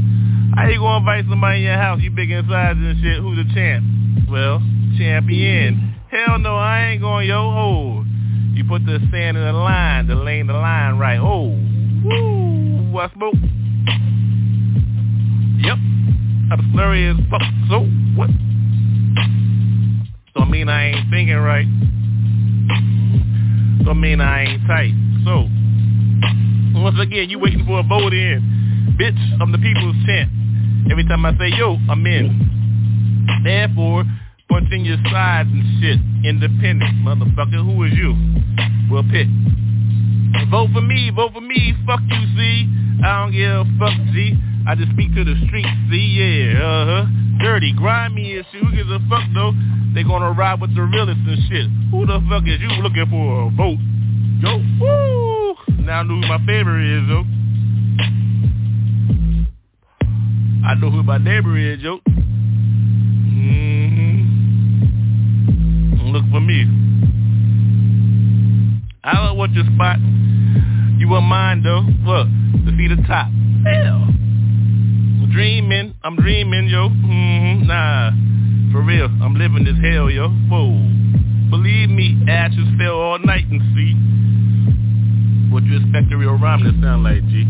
How 0.53 0.67
you 0.67 0.79
gonna 0.79 0.97
invite 0.97 1.23
somebody 1.29 1.59
in 1.59 1.63
your 1.63 1.77
house? 1.77 2.01
You 2.01 2.11
big 2.11 2.29
inside 2.29 2.75
and 2.75 3.01
shit. 3.01 3.21
Who's 3.21 3.37
the 3.37 3.53
champ? 3.53 3.85
Well, 4.29 4.59
champion. 4.97 5.95
Hell 6.11 6.39
no, 6.39 6.57
I 6.57 6.89
ain't 6.91 7.01
going, 7.01 7.29
yo. 7.29 7.39
Oh, 7.39 8.03
you 8.53 8.65
put 8.65 8.85
the 8.85 8.99
sand 9.11 9.37
in 9.37 9.43
the 9.43 9.53
line, 9.53 10.07
the 10.07 10.15
lane, 10.15 10.47
the 10.47 10.53
line 10.53 10.97
right. 10.97 11.19
Oh, 11.19 11.55
woo, 12.03 12.99
I 12.99 13.09
smoke. 13.13 13.35
Yep, 15.63 15.77
I'm 16.51 16.59
slurry 16.75 17.09
as 17.09 17.17
fuck. 17.31 17.41
So 17.69 17.87
what? 18.19 18.29
Don't 20.35 20.51
mean 20.51 20.67
I 20.67 20.87
ain't 20.89 21.09
thinking 21.09 21.37
right. 21.37 21.65
Don't 23.85 24.01
mean 24.01 24.19
I 24.19 24.43
ain't 24.43 24.67
tight. 24.67 24.91
So, 25.23 25.47
once 26.81 26.99
again, 26.99 27.29
you 27.29 27.39
waiting 27.39 27.65
for 27.65 27.79
a 27.79 27.83
vote 27.83 28.11
in. 28.11 28.52
Bitch, 28.99 29.19
I'm 29.41 29.51
the 29.51 29.57
people's 29.57 29.95
champ. 30.05 30.31
Every 30.91 31.05
time 31.05 31.25
I 31.25 31.31
say 31.37 31.49
yo, 31.57 31.77
I'm 31.89 32.05
in. 32.05 32.53
Therefore, 33.43 34.03
punching 34.49 34.85
your 34.85 34.97
sides 35.11 35.49
and 35.49 35.63
shit. 35.81 35.99
Independent, 36.23 36.93
motherfucker, 37.03 37.63
who 37.63 37.83
is 37.83 37.93
you? 37.93 38.13
Well, 38.91 39.03
pick. 39.09 39.27
Vote 40.49 40.69
for 40.73 40.81
me, 40.81 41.11
vote 41.15 41.33
for 41.33 41.41
me, 41.41 41.73
fuck 41.85 42.01
you, 42.05 42.25
see? 42.37 42.69
I 43.03 43.23
don't 43.23 43.31
give 43.31 43.49
a 43.49 43.65
fuck, 43.79 43.97
G. 44.13 44.37
I 44.67 44.75
just 44.75 44.91
speak 44.91 45.13
to 45.15 45.23
the 45.23 45.35
streets, 45.47 45.69
see, 45.89 46.19
yeah, 46.19 46.59
uh-huh. 46.61 47.05
Dirty, 47.43 47.73
grimy 47.73 48.37
and 48.37 48.45
shit, 48.51 48.63
who 48.63 48.71
gives 48.75 48.89
a 48.89 48.99
fuck, 49.09 49.23
though? 49.33 49.53
They 49.93 50.03
gonna 50.03 50.31
ride 50.31 50.61
with 50.61 50.75
the 50.75 50.81
realest 50.81 51.19
and 51.27 51.41
shit. 51.49 51.67
Who 51.91 52.05
the 52.05 52.21
fuck 52.29 52.43
is 52.47 52.61
you 52.61 52.69
looking 52.81 53.05
for 53.09 53.47
a 53.47 53.49
vote? 53.51 53.81
Yo, 54.41 54.57
woo! 54.79 55.55
Now 55.85 55.99
I 55.99 56.03
know 56.03 56.21
who 56.21 56.27
my 56.27 56.39
favorite 56.45 56.85
is, 56.85 57.07
though. 57.07 57.25
I 60.65 60.75
know 60.75 60.89
who 60.89 61.03
my 61.03 61.17
neighbor 61.17 61.57
is, 61.57 61.81
yo. 61.81 61.99
Mm-hmm. 63.27 64.21
Look 66.07 66.23
for 66.31 66.39
me. 66.39 66.63
I 69.03 69.13
don't 69.13 69.37
want 69.37 69.51
your 69.51 69.65
spot. 69.75 69.99
You 70.97 71.09
want 71.09 71.25
mine, 71.25 71.63
though. 71.63 71.81
Look, 72.07 72.27
to 72.65 72.71
see 72.77 72.87
the 72.87 72.95
top. 73.05 73.27
Hell. 73.67 74.07
Dreaming. 75.33 75.95
I'm 76.01 76.15
dreaming, 76.15 76.69
yo. 76.69 76.87
Mm-hmm. 76.87 77.67
Nah. 77.67 78.11
For 78.71 78.81
real. 78.81 79.09
I'm 79.21 79.35
living 79.35 79.65
this 79.65 79.75
hell, 79.83 80.09
yo. 80.09 80.29
Whoa. 80.29 80.71
Believe 81.49 81.89
me, 81.89 82.23
ashes 82.29 82.67
fell 82.79 82.95
all 82.95 83.19
night 83.19 83.45
and 83.51 83.61
see. 83.75 83.93
What 85.51 85.63
you 85.65 85.75
expect 85.75 86.11
a 86.13 86.17
real 86.17 86.37
rhyme 86.39 86.63
to 86.63 86.71
sound 86.81 87.03
like, 87.03 87.21
G? 87.27 87.43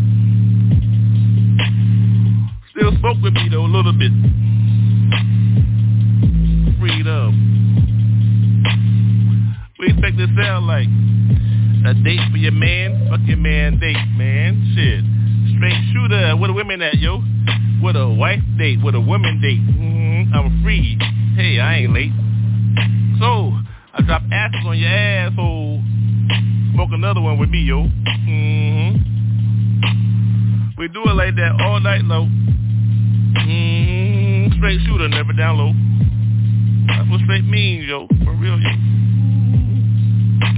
Still 2.76 2.90
smoke 2.98 3.18
with 3.22 3.34
me 3.34 3.48
though 3.50 3.64
a 3.64 3.70
little 3.70 3.92
bit. 3.92 4.10
Freedom. 6.80 7.30
We 9.78 9.90
expect 9.90 10.18
to 10.18 10.26
sound 10.34 10.66
like 10.66 10.88
a 11.86 11.94
date 12.02 12.18
for 12.32 12.38
your 12.38 12.50
man, 12.50 13.06
fuck 13.08 13.20
your 13.26 13.36
man 13.36 13.78
date, 13.78 13.96
man. 14.16 14.74
Shit. 14.74 15.04
Straight 15.56 15.78
shooter, 15.92 16.36
where 16.36 16.48
the 16.48 16.54
women 16.54 16.82
at, 16.82 16.98
yo? 16.98 17.22
With 17.80 17.94
a 17.94 18.08
wife 18.08 18.42
date, 18.58 18.82
with 18.82 18.96
a 18.96 19.00
woman 19.00 19.40
date. 19.40 19.60
Mm-hmm. 19.60 20.34
I'm 20.34 20.62
free. 20.64 20.98
Hey, 21.36 21.60
I 21.60 21.76
ain't 21.76 21.92
late. 21.92 22.10
So, 23.20 23.52
I 23.94 24.02
drop 24.02 24.22
asses 24.32 24.66
on 24.66 24.76
your 24.76 24.90
asshole. 24.90 25.80
Smoke 26.72 26.90
another 26.90 27.20
one 27.20 27.38
with 27.38 27.50
me, 27.50 27.60
yo. 27.60 27.84
Mm-hmm. 27.84 28.96
We 30.76 30.88
do 30.88 31.04
it 31.04 31.14
like 31.14 31.36
that 31.36 31.60
all 31.60 31.78
night 31.78 32.02
long. 32.02 32.53
Mm, 33.36 34.56
straight 34.56 34.80
shooter, 34.86 35.08
never 35.08 35.32
down 35.32 35.58
low. 35.58 35.72
That's 36.86 37.10
what 37.10 37.20
straight 37.22 37.44
means, 37.44 37.86
yo. 37.86 38.06
For 38.24 38.32
real, 38.32 38.58
yo. 38.60 38.70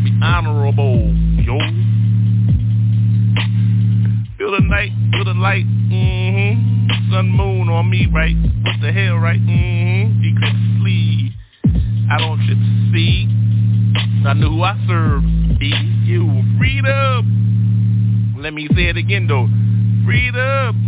Be 0.04 0.12
honorable, 0.22 1.14
yo. 1.40 1.58
Feel 4.38 4.52
the 4.52 4.60
night, 4.62 4.92
feel 5.12 5.24
the 5.24 5.34
light, 5.34 5.64
mm-hmm. 5.66 7.12
Sun, 7.12 7.30
moon 7.30 7.68
on 7.68 7.88
me, 7.88 8.06
right? 8.12 8.36
What 8.36 8.80
the 8.82 8.92
hell, 8.92 9.16
right? 9.16 9.40
Mm-hmm. 9.40 10.22
Eclipse 10.24 10.80
sleeve. 10.80 11.32
I 12.10 12.18
don't 12.18 12.38
trip 12.46 12.58
see. 12.92 13.26
I 14.26 14.34
know 14.34 14.50
who 14.50 14.62
I 14.62 14.76
serve. 14.86 15.22
Be 15.58 15.68
you. 16.04 16.42
Freedom. 16.58 18.36
Let 18.38 18.52
me 18.52 18.68
say 18.74 18.86
it 18.86 18.96
again, 18.96 19.26
though. 19.26 19.48
Freedom 20.04 20.85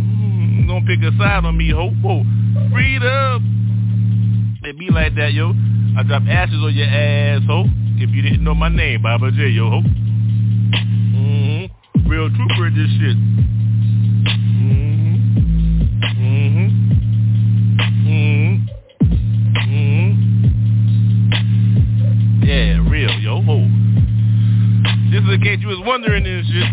gonna 0.69 0.85
pick 0.85 1.01
a 1.01 1.11
side 1.17 1.43
on 1.43 1.57
me, 1.57 1.71
ho. 1.71 1.89
Whoa. 1.89 2.23
Freedom. 2.71 4.59
It 4.63 4.77
be 4.77 4.89
like 4.91 5.15
that, 5.15 5.33
yo. 5.33 5.53
I 5.97 6.03
drop 6.03 6.21
ashes 6.29 6.61
on 6.61 6.75
your 6.75 6.85
ass, 6.85 7.41
ho. 7.47 7.65
If 7.97 8.11
you 8.11 8.21
didn't 8.21 8.43
know 8.43 8.53
my 8.53 8.69
name, 8.69 9.01
Poppa 9.01 9.31
J, 9.31 9.49
yo, 9.49 9.69
ho. 9.71 9.81
Mm-hmm. 11.17 12.07
Real 12.07 12.29
trooper 12.29 12.67
in 12.67 12.75
this 12.75 12.91
shit. 13.01 13.17
Mm-hmm. 14.61 15.15
Mm-hmm. 16.21 16.69
Mm-hmm. 18.07 18.53
Mm-hmm. 19.57 20.11
Yeah, 22.45 22.77
real, 22.89 23.19
yo, 23.19 23.41
ho. 23.41 23.65
Just 25.09 25.25
in 25.33 25.41
case 25.41 25.59
you 25.61 25.67
was 25.67 25.81
wondering 25.83 26.23
this 26.23 26.45
shit. 26.45 26.63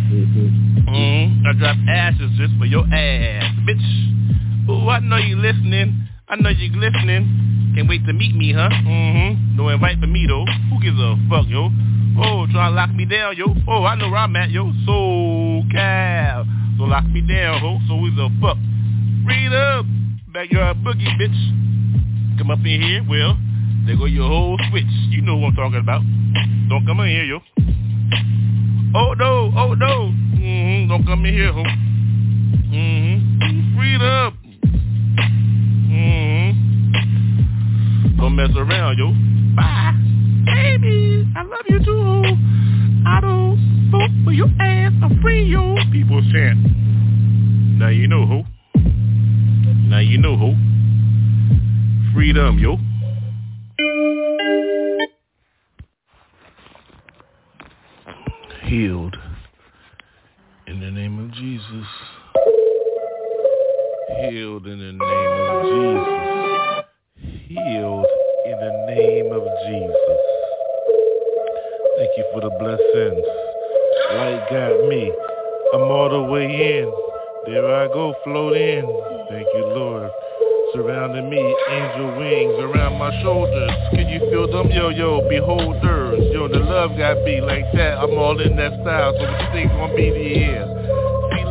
Mm-hmm. 0.85 1.47
I 1.47 1.53
drop 1.55 1.77
ashes 1.89 2.31
just 2.37 2.53
for 2.59 2.67
your 2.67 2.85
ass, 2.93 3.56
bitch. 3.67 4.71
Ooh, 4.71 4.89
I 4.89 5.01
know 5.01 5.17
you 5.17 5.37
listening. 5.37 6.09
I 6.29 6.37
know 6.37 6.51
you 6.51 6.71
listening. 6.79 7.73
Can't 7.75 7.89
wait 7.89 8.07
to 8.07 8.13
meet 8.13 8.35
me, 8.35 8.53
huh? 8.53 8.71
Mm-hmm. 8.71 9.57
No 9.57 9.69
invite 9.69 9.99
for 10.01 10.07
me, 10.07 10.27
though. 10.27 10.45
Who 10.71 10.81
gives 10.81 10.99
a 10.99 11.17
fuck, 11.29 11.47
yo? 11.49 11.71
Oh, 12.19 12.47
try 12.51 12.69
to 12.69 12.75
lock 12.75 12.95
me 12.95 13.05
down, 13.05 13.37
yo. 13.37 13.47
Oh, 13.69 13.85
I 13.85 13.95
know 13.97 14.09
where 14.09 14.21
I'm 14.21 14.35
at, 14.37 14.51
yo. 14.51 14.73
So 14.87 15.63
cal. 15.71 16.47
So 16.79 16.85
lock 16.85 17.05
me 17.07 17.21
down, 17.21 17.61
ho. 17.61 17.79
So 17.89 17.99
who's 17.99 18.17
a 18.19 18.31
fuck? 18.41 18.57
Read 19.27 19.53
up. 19.53 19.85
Backyard 20.33 20.79
boogie, 20.79 21.13
bitch. 21.21 22.39
Come 22.39 22.51
up 22.51 22.59
in 22.61 22.83
here, 22.83 23.05
well, 23.09 23.37
there 23.87 23.97
go 23.97 24.05
your 24.05 24.29
whole 24.29 24.59
switch. 24.71 24.85
You 25.11 25.23
know 25.23 25.37
what 25.37 25.49
I'm 25.49 25.57
talking 25.57 25.81
about. 25.81 26.03
Don't 26.69 26.85
come 26.87 27.01
in 27.01 27.09
here, 27.09 27.25
yo. 27.25 27.41
Oh 28.95 29.15
no, 29.15 29.53
oh 29.57 29.75
no. 29.75 30.13
Mm-hmm. 30.37 30.89
Don't 30.89 31.05
come 31.07 31.25
in 31.25 31.35
here, 31.35 31.53
ho. 31.53 31.63
Mm-hmm. 31.63 33.06
Don't 38.27 38.35
mess 38.35 38.51
around, 38.57 38.99
yo. 38.99 39.13
Bye. 39.55 39.93
Baby, 40.47 41.33
I 41.37 41.43
love 41.43 41.65
you 41.69 41.79
too. 41.79 42.37
I 43.07 43.21
don't 43.21 43.89
vote 43.93 44.11
for 44.25 44.33
your 44.33 44.49
ass. 44.61 44.93
I'm 45.01 45.23
free, 45.23 45.45
yo. 45.45 45.77
People 45.93 46.21
chant. 46.33 46.59
Now 47.79 47.87
you 47.87 48.09
know, 48.09 48.27
ho. 48.27 48.43
Now 49.89 50.01
you 50.01 50.19
know, 50.19 50.37
ho. 50.37 50.57
Freedom, 52.13 52.59
yo. 52.59 52.79
Healed 58.65 59.17
in 60.67 60.81
the 60.81 60.91
name 60.91 61.25
of 61.25 61.33
Jesus. 61.33 61.87
Healed 64.19 64.67
in 64.67 64.81
the 64.81 64.93
name 64.93 64.99
of 64.99 66.27
Jesus. 66.27 66.36
Healed 67.57 68.05
in 68.45 68.59
the 68.61 68.85
name 68.93 69.33
of 69.33 69.43
Jesus. 69.65 70.19
Thank 71.97 72.11
you 72.19 72.25
for 72.35 72.43
the 72.43 72.51
blessings. 72.61 73.25
Light 74.13 74.45
got 74.51 74.87
me. 74.87 75.11
I'm 75.73 75.89
all 75.89 76.11
the 76.11 76.23
way 76.31 76.45
in. 76.45 76.93
There 77.47 77.75
I 77.75 77.87
go, 77.89 78.15
float 78.25 78.59
in. 78.59 78.85
Thank 79.31 79.47
you, 79.55 79.67
Lord. 79.73 80.11
Surrounding 80.75 81.31
me, 81.31 81.41
angel 81.71 82.19
wings 82.19 82.61
around 82.61 82.99
my 82.99 83.11
shoulders. 83.23 83.71
Can 83.93 84.07
you 84.09 84.21
feel 84.29 84.53
them? 84.53 84.71
Yo, 84.71 84.91
yo, 84.91 85.27
beholders. 85.27 86.29
Yo, 86.33 86.49
the 86.49 86.59
love 86.59 86.91
got 86.99 87.25
me 87.25 87.41
like 87.41 87.65
that. 87.73 87.97
I'm 87.97 88.19
all 88.19 88.39
in 88.39 88.55
that 88.57 88.73
style. 88.83 89.15
So 89.17 89.23
what 89.23 89.41
you 89.41 89.49
think 89.53 89.71
gonna 89.73 89.97
be 89.97 90.11
the 90.11 90.45
end? 90.45 90.76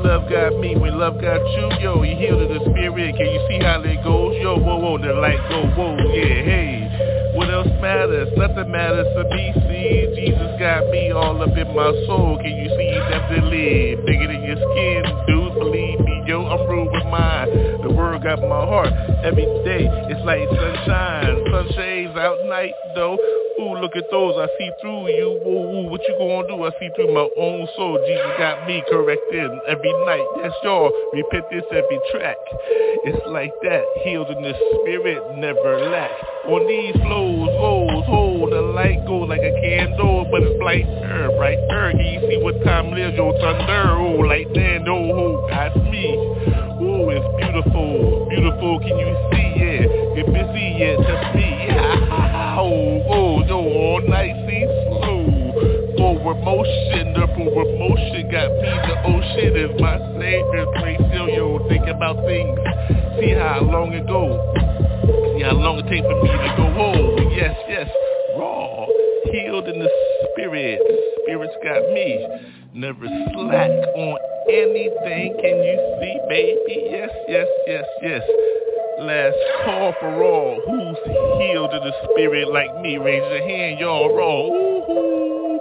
Love 0.06 0.30
got 0.30 0.60
me 0.60 0.78
when 0.78 1.00
love 1.00 1.20
got 1.20 1.42
you. 1.58 1.66
Yo, 1.82 2.04
you 2.04 2.16
healed 2.16 2.42
in 2.46 2.54
the 2.54 2.62
spirit. 2.70 3.16
Can 3.18 3.26
you 3.26 3.42
see 3.50 3.58
how 3.58 3.82
it 3.82 4.04
goes? 4.04 4.38
Yo, 4.38 4.56
whoa, 4.56 4.78
whoa, 4.78 4.98
the 5.00 5.14
light 5.14 5.42
go, 5.50 5.66
whoa, 5.74 5.98
yeah, 6.14 6.46
hey. 6.46 7.34
What 7.34 7.50
else 7.50 7.68
matters? 7.82 8.30
Nothing 8.38 8.70
matters 8.70 9.08
to 9.18 9.24
me. 9.36 9.52
See, 9.66 10.14
Jesus 10.16 10.60
got 10.60 10.76
got 10.76 10.90
me 10.92 11.12
all 11.12 11.42
up 11.42 11.56
in 11.58 11.68
my 11.76 11.92
soul. 12.08 12.38
Can 12.38 12.54
you 12.58 12.70
see 12.70 12.92
definitely 13.10 13.96
bigger 14.06 14.28
than 14.28 14.44
your 14.44 14.58
skin, 14.58 15.04
dude? 15.28 15.54
Believe 15.54 16.00
me, 16.00 16.24
yo, 16.26 16.46
I'm 16.46 16.70
rude 16.70 16.92
with 16.92 17.06
mine. 17.06 17.75
The 17.86 17.94
world 17.94 18.24
got 18.24 18.42
my 18.42 18.66
heart 18.66 18.90
every 19.22 19.46
day. 19.62 19.86
It's 20.10 20.26
like 20.26 20.42
sunshine, 20.50 21.38
sunshades 21.54 22.18
out 22.18 22.42
night 22.50 22.74
though. 22.96 23.14
Ooh, 23.62 23.78
look 23.78 23.96
at 23.96 24.10
those, 24.10 24.34
I 24.42 24.50
see 24.58 24.72
through 24.82 25.08
you. 25.14 25.30
Ooh, 25.46 25.70
ooh, 25.70 25.88
what 25.94 26.02
you 26.02 26.18
gonna 26.18 26.50
do? 26.50 26.66
I 26.66 26.72
see 26.82 26.90
through 26.98 27.14
my 27.14 27.30
own 27.38 27.68
soul. 27.78 28.02
Jesus 28.02 28.34
got 28.42 28.66
me 28.66 28.84
corrected 28.90 29.52
every 29.70 29.94
night. 30.10 30.26
Yes, 30.42 30.52
y'all, 30.64 30.90
repent 31.14 31.46
this 31.54 31.64
every 31.70 32.02
track. 32.10 32.42
It's 33.06 33.22
like 33.30 33.54
that, 33.62 33.86
healed 34.04 34.34
in 34.34 34.42
the 34.42 34.58
spirit, 34.82 35.22
never 35.38 35.88
lack. 35.88 36.10
On 36.50 36.66
these 36.66 36.98
flows, 37.06 37.48
goes, 37.62 38.06
hold, 38.10 38.52
the 38.52 38.62
light 38.62 39.06
goes 39.06 39.30
like 39.30 39.46
a 39.46 39.54
candle, 39.62 40.26
but 40.32 40.42
it's 40.42 40.58
brighter, 40.58 41.30
brighter. 41.38 41.92
Can 41.94 42.02
you 42.02 42.20
see 42.28 42.42
what 42.42 42.58
time 42.66 42.92
it 42.94 43.00
is? 43.00 43.14
Yo, 43.14 43.32
thunder, 43.40 44.02
ooh, 44.02 44.26
like 44.28 44.50
that, 44.58 44.90
oh, 44.90 45.14
oh, 45.14 45.48
that's 45.54 45.78
me. 45.94 46.18
Ooh, 46.76 47.08
it's 47.10 47.24
beautiful, 47.40 47.45
beautiful, 48.46 48.80
can 48.80 48.98
you 49.00 49.16
see 49.32 49.50
it? 49.58 50.16
Get 50.16 50.26
busy, 50.28 50.78
yeah, 50.78 50.96
that's 51.02 51.36
me, 51.36 51.66
yeah. 51.66 52.56
Oh, 52.60 53.02
oh, 53.10 53.46
yo, 53.48 53.58
all 53.58 54.02
night, 54.08 54.36
see, 54.46 54.66
slow. 54.86 55.26
Forward 55.98 56.44
motion, 56.46 57.14
the 57.14 57.26
forward 57.34 57.80
motion 57.80 58.30
got 58.30 58.50
me, 58.62 58.70
the 58.70 58.96
ocean 59.10 59.54
is 59.58 59.82
my 59.82 59.98
savior 60.20 60.66
place, 60.78 61.02
yo, 61.14 61.26
yo, 61.28 61.68
think 61.70 61.88
about 61.88 62.22
things. 62.26 62.60
See 63.20 63.34
how 63.34 63.62
long 63.64 63.94
it 63.94 64.06
go. 64.06 64.38
See 65.34 65.44
how 65.44 65.56
long 65.56 65.80
it 65.80 65.90
take 65.90 66.04
for 66.04 66.22
me 66.22 66.30
to 66.30 66.54
go 66.58 66.70
home. 66.74 67.32
Yes, 67.32 67.56
yes, 67.68 67.90
raw, 68.38 68.86
healed 69.32 69.68
in 69.68 69.80
the 69.80 69.90
spirit. 70.34 70.82
Spirit's 71.24 71.54
got 71.64 71.82
me. 71.94 72.28
Never 72.74 73.08
slack 73.08 73.72
on 73.96 74.35
anything. 74.56 75.36
Can 75.42 75.58
you 75.64 75.78
see, 76.00 76.16
baby? 76.30 76.88
Yes, 76.92 77.10
yes, 77.28 77.48
yes, 77.68 77.86
yes. 78.02 78.22
Last 79.00 79.36
call 79.66 79.94
for 80.00 80.24
all 80.24 80.62
who's 80.66 80.98
healed 81.38 81.74
in 81.74 81.84
the 81.84 81.94
spirit 82.10 82.48
like 82.48 82.74
me. 82.82 82.98
Raise 82.98 83.24
your 83.30 83.44
hand, 83.48 83.80
y'all 83.80 84.16
raw. 84.16 84.48
Ooh, 84.48 85.60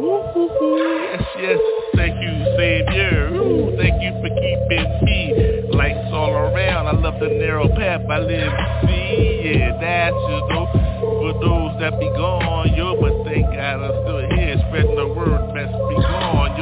ooh, 0.00 0.48
ooh, 0.62 1.00
yes, 1.04 1.22
yes. 1.36 1.60
Thank 1.94 2.16
you, 2.22 2.32
Savior. 2.56 3.28
Ooh, 3.36 3.76
thank 3.76 4.00
you 4.02 4.12
for 4.22 4.30
keeping 4.32 5.04
me. 5.04 5.62
Lights 5.76 6.08
all 6.12 6.32
around. 6.32 6.86
I 6.86 6.92
love 6.92 7.20
the 7.20 7.28
narrow 7.28 7.68
path 7.68 8.00
I 8.08 8.18
live. 8.18 8.52
See, 8.88 9.42
yeah, 9.44 9.76
that's 9.78 10.16
just 10.16 10.44
those 10.48 10.94
for 11.20 11.32
those 11.44 11.78
that 11.80 12.00
be 12.00 12.08
gone, 12.16 12.72
yo. 12.74 12.96
But 12.98 13.28
thank 13.28 13.44
God 13.52 13.84
I'm 13.84 13.92
still 14.02 14.24
here, 14.36 14.56
spreading 14.68 14.96
the 14.96 15.08
word. 15.12 15.52
Best 15.52 15.72
be 15.72 15.96
gone, 16.00 16.53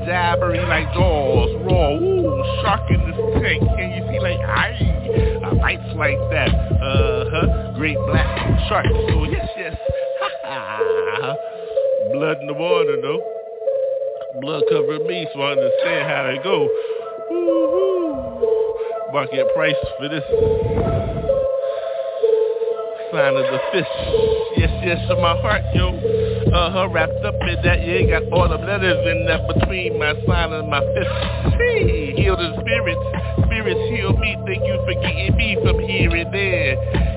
jabbery 0.00 0.66
like 0.68 0.92
jaws. 0.92 1.50
Raw, 1.64 1.96
ooh, 1.96 2.62
shark 2.62 2.90
in 2.90 3.00
this 3.06 3.16
tank. 3.42 3.62
Can 3.76 3.90
you 3.92 4.02
see 4.10 4.20
like, 4.20 4.40
aye, 4.40 5.40
uh, 5.44 5.54
bites 5.54 5.94
like 5.94 6.18
that. 6.30 6.50
Uh-huh, 6.50 7.72
great 7.76 7.96
black 8.06 8.26
shark. 8.68 8.86
So 8.86 9.24
yes, 9.24 9.48
yes, 9.56 9.76
ha 10.42 11.18
ha. 11.20 11.34
Blood 12.12 12.38
in 12.40 12.46
the 12.46 12.54
water 12.54 13.00
though. 13.00 13.20
Blood 14.40 14.64
covered 14.70 15.06
me, 15.06 15.26
so 15.32 15.40
I 15.40 15.52
understand 15.52 16.10
how 16.10 16.22
they 16.30 16.42
go. 16.42 16.68
Market 19.12 19.46
price 19.54 19.74
for 19.98 20.08
this 20.08 20.24
sign 23.12 23.36
of 23.36 23.44
the 23.44 23.60
fish. 23.72 23.92
Yes, 24.56 24.72
yes, 24.84 24.98
in 25.10 25.20
my 25.20 25.36
heart, 25.40 25.62
yo. 25.74 25.94
Uh-huh, 26.46 26.88
wrapped 26.88 27.24
up 27.24 27.34
in 27.42 27.58
that, 27.62 27.84
yeah, 27.86 28.06
got 28.08 28.32
all 28.32 28.48
the 28.48 28.56
letters 28.56 28.98
in 29.06 29.26
that 29.26 29.46
between 29.46 29.98
my 29.98 30.14
sign 30.26 30.52
and 30.52 30.68
my 30.70 30.80
fist. 30.80 31.10
Hey, 31.58 32.14
heal 32.16 32.36
the 32.36 32.56
spirits. 32.60 33.04
Spirits 33.46 33.80
heal 33.90 34.12
me. 34.16 34.36
Thank 34.46 34.64
you 34.66 34.78
for 34.84 34.94
getting 34.94 35.36
me 35.36 35.56
from 35.62 35.78
here 35.80 36.10
and 36.10 36.32
there. 36.34 36.74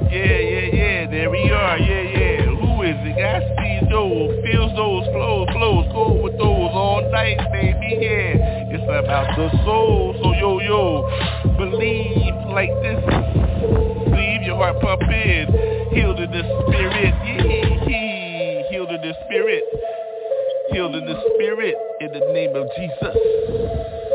Yeah, 0.09 0.37
yeah, 0.37 0.67
yeah, 0.73 1.09
there 1.09 1.29
we 1.29 1.49
are. 1.49 1.77
Yeah, 1.79 2.01
yeah. 2.01 2.45
Who 2.45 2.81
is 2.83 2.97
it? 3.05 3.17
I 3.21 3.39
see 3.57 3.85
those, 3.89 4.43
feels 4.45 4.73
those, 4.75 5.05
flows, 5.13 5.47
flows. 5.53 5.85
Go 5.93 6.21
with 6.21 6.37
those 6.37 6.71
all 6.73 7.01
night, 7.11 7.37
baby. 7.51 7.97
Yeah, 8.01 8.73
it's 8.73 8.83
about 8.83 9.35
the 9.37 9.49
soul. 9.65 10.15
So 10.21 10.33
yo, 10.33 10.59
yo, 10.59 11.55
believe 11.57 12.33
like 12.49 12.73
this. 12.81 12.99
Leave 14.11 14.41
your 14.43 14.57
heart 14.57 14.81
pump 14.81 15.01
in. 15.03 15.68
The 16.31 16.43
spirit. 16.67 17.15
Healed 18.69 18.89
in 18.89 19.01
the 19.01 19.13
spirit. 19.25 19.63
Healed 20.71 20.95
in 20.95 21.05
the 21.05 21.21
spirit. 21.35 21.75
In 22.01 22.11
the 22.11 22.33
name 22.33 22.55
of. 22.55 22.67
Jesus 22.77 24.08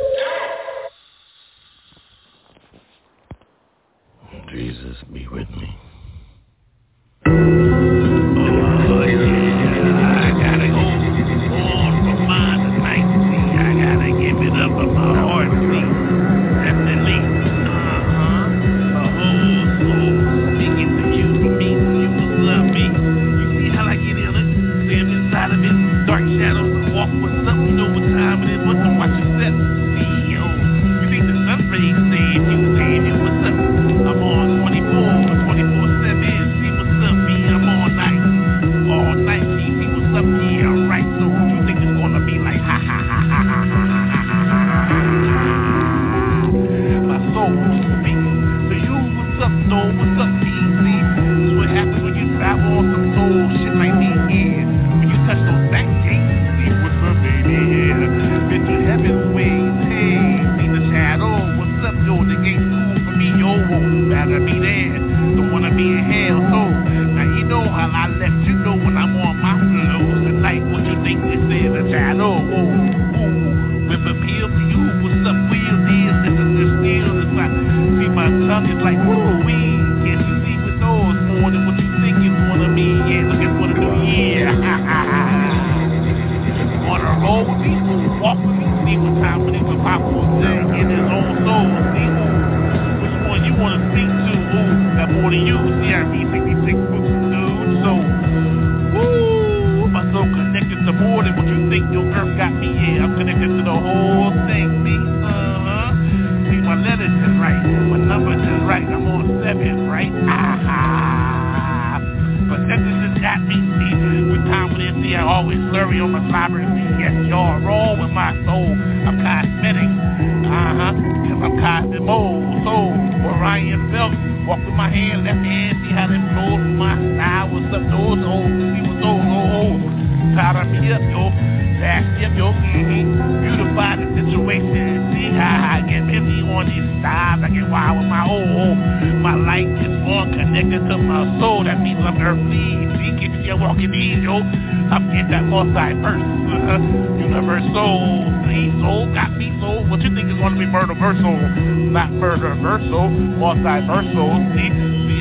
Universal 152.15 152.95
or 152.95 153.11
lost 153.43 153.63
diversal, 153.63 154.39
see, 154.55 154.71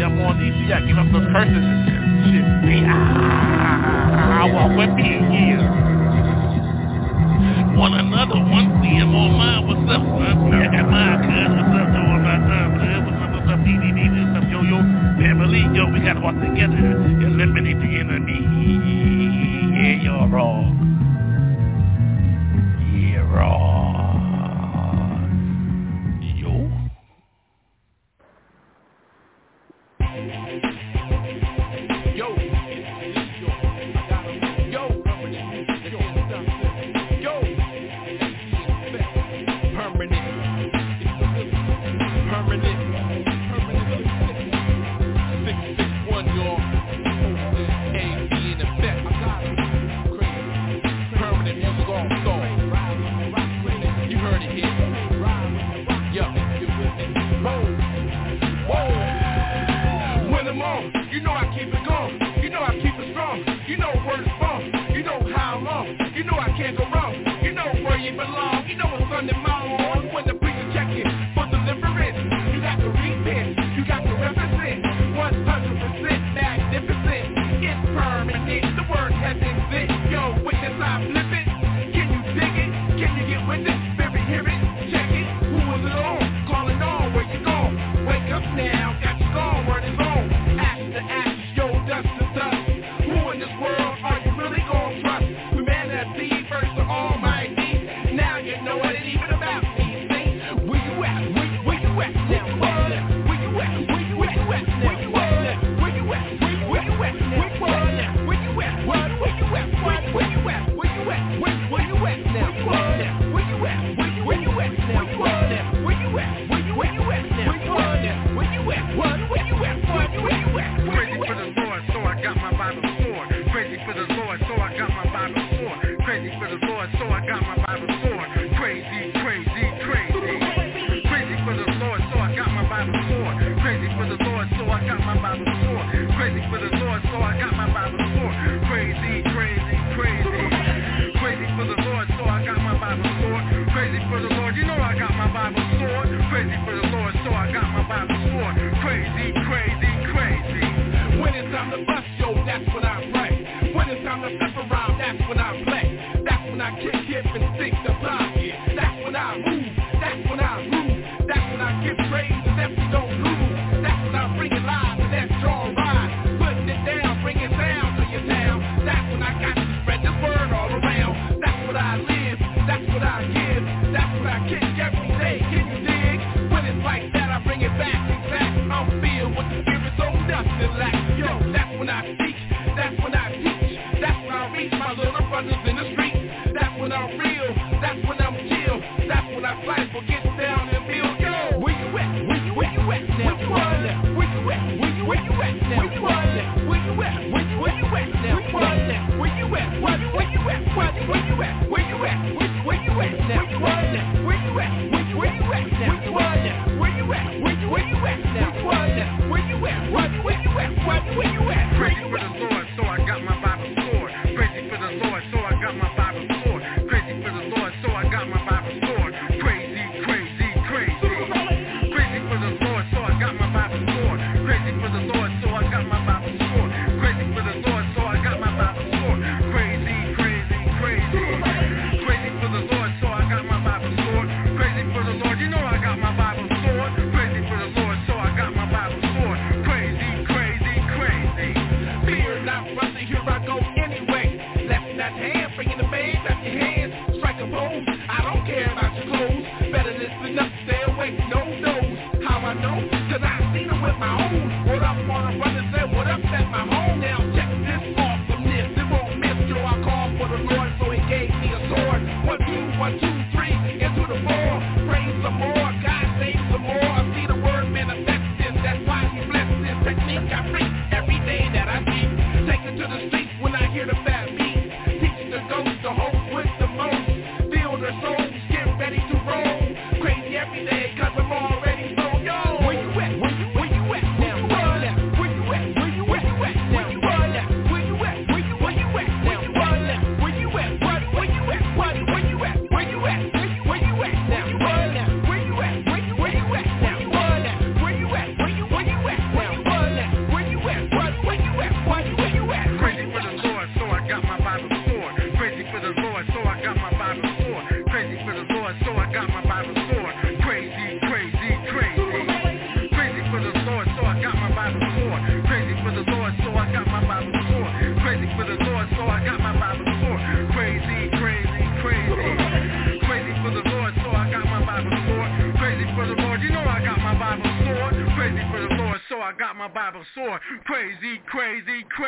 I'm 0.06 0.22
on 0.22 0.38
DC, 0.38 0.70
I 0.70 0.80
give 0.86 0.98
up 0.98 1.10
those 1.10 1.26
curses 1.34 1.58
and 1.58 2.30
shit. 2.30 2.46
Be, 2.62 2.86
ah, 2.86 4.41
I 4.41 4.54
walk 4.54 4.78
with 4.78 4.94
me 4.94 5.10
here. 5.34 5.66
One 7.74 7.98
another, 7.98 8.38
one 8.38 8.70
see 8.86 8.94
him 8.94 9.10
on 9.16 9.34
mine, 9.34 9.66
what's 9.66 9.89
up, 9.89 10.06
son? 10.06 10.54
I 10.54 10.70
got 10.70 10.86
mine, 10.86 11.18
cuz, 11.26 11.50
what's 11.58 11.74
up, 11.82 11.88
though, 11.98 12.14
my 12.22 12.38
time, 12.46 12.72
cuz, 12.78 13.02
what's 13.10 13.20
up, 13.26 13.30
what's 13.41 13.50
up, 13.50 13.60
DDD, 13.66 14.00
what's 14.14 14.38
up, 14.38 14.46
yo, 14.54 14.62
yo, 14.62 14.78
family, 15.18 15.66
yo, 15.74 15.89
we 15.89 15.98
gotta 16.00 16.22
walk 16.22 16.38
together, 16.38 16.78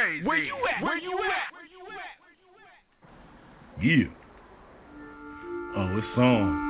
crazy. 0.06 0.26
Where 0.26 0.38
you 0.38 0.56
at? 0.56 0.84
Where 0.84 0.98
you 0.98 1.12
at? 1.12 1.48
Where 1.52 1.66
you 1.66 1.82
at? 1.90 3.26
Yeah. 3.82 4.06
Oh, 5.78 5.98
it's 5.98 6.18
on. 6.18 6.66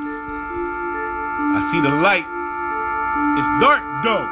I 1.56 1.60
see 1.72 1.82
the 1.82 1.96
light. 2.02 2.26
It's 3.38 3.52
dark 3.62 3.84
though. 4.04 4.28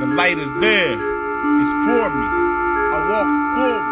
The 0.00 0.06
light 0.14 0.38
is 0.38 0.52
there. 0.60 0.92
It's 0.92 1.74
for 1.86 2.10
me. 2.10 2.26
I 2.26 2.98
walk 3.10 3.28
forward. 3.56 3.89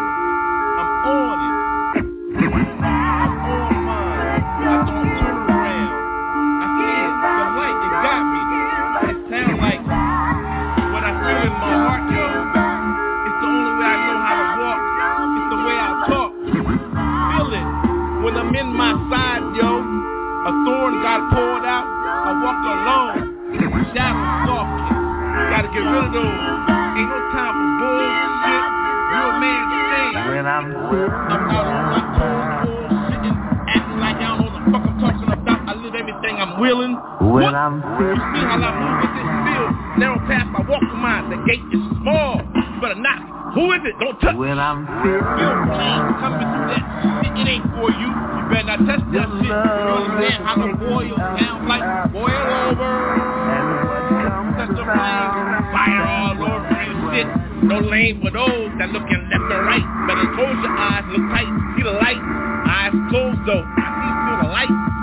get 25.79 25.87
rid 25.87 26.05
of 26.05 26.13
those. 26.13 26.39
Ain't 26.99 27.07
no 27.07 27.19
time 27.31 27.55
for 27.55 27.71
bullshit. 27.79 28.63
Real 29.15 29.33
man 29.39 29.63
sing. 29.71 30.15
When 30.27 30.47
I'm 30.47 30.67
sick, 30.91 31.11
I'm 31.15 31.43
out 31.55 31.67
on 31.71 31.85
my 31.95 32.03
bullshitting, 32.19 33.37
acting 33.71 34.01
like 34.03 34.19
know 34.19 34.51
the 34.51 34.63
fuck 34.75 34.83
I'm 34.83 34.99
talking 34.99 35.31
about. 35.31 35.61
I 35.71 35.73
live 35.79 35.95
everything 35.95 36.35
I'm 36.43 36.59
willing. 36.59 36.95
When 37.23 37.47
what? 37.47 37.55
I'm 37.55 37.79
sick, 37.95 38.19
you 38.19 38.27
see 38.35 38.43
how 38.43 38.59
I 38.59 38.71
move 38.75 38.97
with 39.07 39.15
this 39.15 39.31
field. 39.47 39.71
Narrow 40.03 40.21
path, 40.27 40.49
I 40.51 40.61
walk 40.67 40.83
the 40.83 40.99
mine. 40.99 41.31
The 41.31 41.39
gate 41.47 41.63
is 41.71 41.83
small. 42.03 42.43
You 42.43 42.81
better 42.83 42.99
knock. 42.99 43.39
Who 43.55 43.73
is 43.73 43.81
it? 43.81 43.95
Don't 43.99 44.19
touch 44.21 44.37
When 44.37 44.59
I'm 44.59 44.85
sick 45.01 45.25
feel 45.25 45.57
pain 45.73 46.01
coming 46.21 46.47
through 46.53 46.69
that 46.69 46.85
shit, 47.25 47.33
it 47.33 47.49
ain't 47.49 47.65
for 47.73 47.89
you 47.91 48.13
You 48.13 48.43
better 48.53 48.77
not 48.77 48.79
touch 48.85 49.01
that 49.09 49.29
shit 49.41 49.49
You 49.49 49.89
understand 50.05 50.45
how 50.45 50.55
to 50.61 50.77
boil 50.77 51.17
down 51.17 51.67
like 51.67 52.13
Boil 52.13 52.29
over 52.29 53.38
shit. 57.19 57.27
No 57.63 57.79
lame 57.81 58.21
for 58.23 58.31
those 58.31 58.71
that 58.79 58.91
looking 58.91 59.23
left 59.31 59.51
and 59.51 59.67
right. 59.67 59.87
Better 60.07 60.29
close 60.35 60.59
your 60.63 60.75
eyes, 60.79 61.05
look 61.11 61.25
tight, 61.31 61.51
see 61.77 61.83
the 61.83 61.93
light. 61.93 62.23
Eyes 62.69 62.95
closed 63.11 63.41
though, 63.47 63.65
I 63.67 63.87
see 63.99 64.13
through 64.23 64.41
the 64.47 64.51
light. 64.53 64.98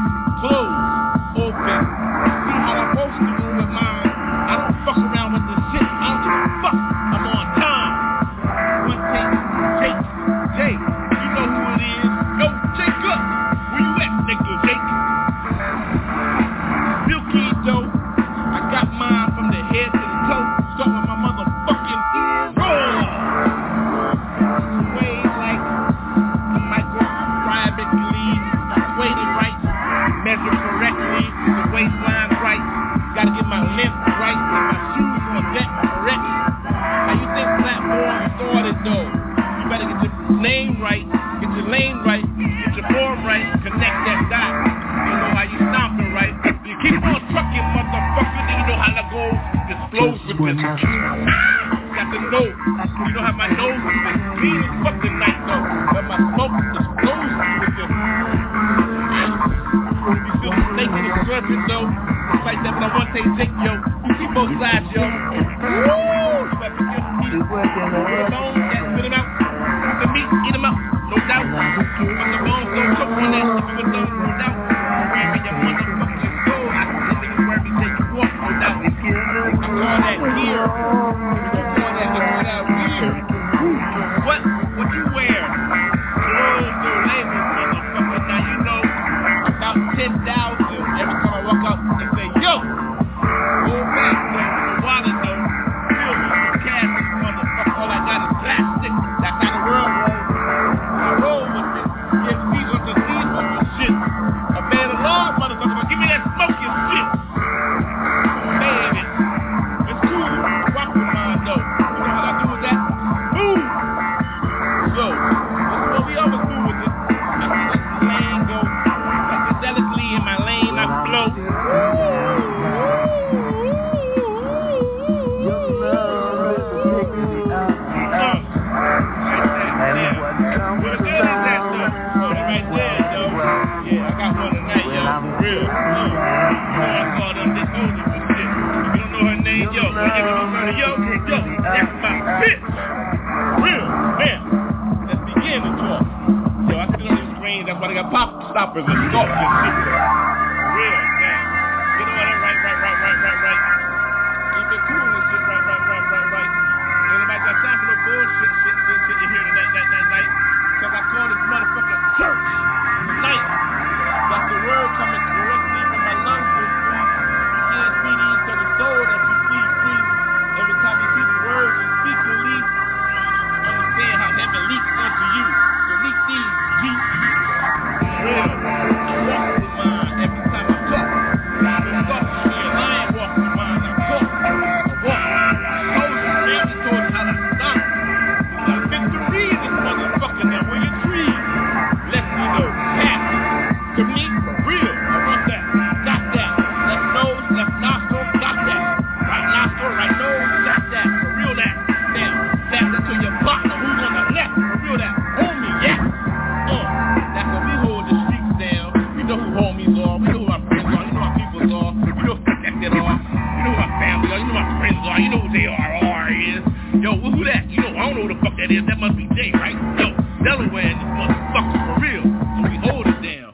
are. 215.15 215.21
You 215.21 215.29
know 215.29 215.39
who 215.39 216.07
are 216.07 216.29
is. 216.29 216.63
Yo, 217.01 217.15
who 217.19 217.43
that? 217.45 217.69
You 217.69 217.81
know, 217.81 217.89
I 217.89 218.09
don't 218.09 218.15
know 218.15 218.27
who 218.27 218.33
the 218.33 218.39
fuck 218.41 218.57
that 218.57 218.71
is. 218.71 218.83
That 218.87 218.99
must 218.99 219.17
be 219.17 219.27
Jay, 219.35 219.51
right? 219.53 219.75
Yo, 219.99 220.11
Delaware 220.43 220.91
and 220.91 220.99
this 220.99 221.11
motherfucker 221.15 221.79
for 221.85 222.01
real. 222.01 222.23
So 222.23 222.69
we 222.69 222.77
hold 222.83 223.07
it 223.07 223.21
down. 223.21 223.53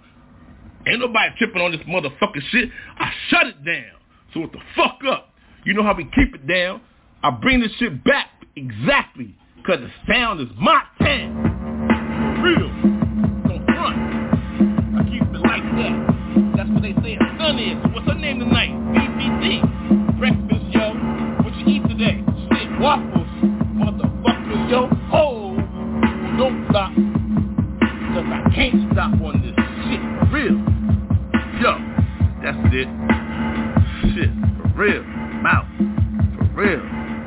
Ain't 0.87 0.99
nobody 0.99 1.29
tripping 1.37 1.61
on 1.61 1.71
this 1.71 1.81
motherfucking 1.81 2.41
shit. 2.49 2.69
I 2.97 3.11
shut 3.29 3.47
it 3.47 3.65
down. 3.65 3.99
So 4.33 4.41
what 4.41 4.51
the 4.51 4.59
fuck 4.75 4.99
up? 5.09 5.29
You 5.63 5.73
know 5.73 5.83
how 5.83 5.93
we 5.93 6.05
keep 6.05 6.33
it 6.33 6.47
down. 6.47 6.81
I 7.23 7.29
bring 7.29 7.59
this 7.61 7.71
shit 7.77 8.03
back 8.03 8.29
exactly. 8.55 9.35
Cause 9.65 9.77
the 9.79 9.91
sound 10.11 10.41
is 10.41 10.47
my 10.59 10.81
town. 10.99 12.41
Real. 12.41 12.69
Front. 13.67 13.97
I 14.97 15.03
keep 15.03 15.21
it 15.21 15.41
like 15.45 15.61
that. 15.61 16.53
That's 16.57 16.69
what 16.71 16.81
they 16.81 16.93
say 17.03 17.15
a 17.15 17.37
son 17.37 17.59
is. 17.59 17.93
What's 17.93 18.07
her 18.07 18.15
name 18.15 18.39
tonight? 18.39 18.80
real, 36.61 36.79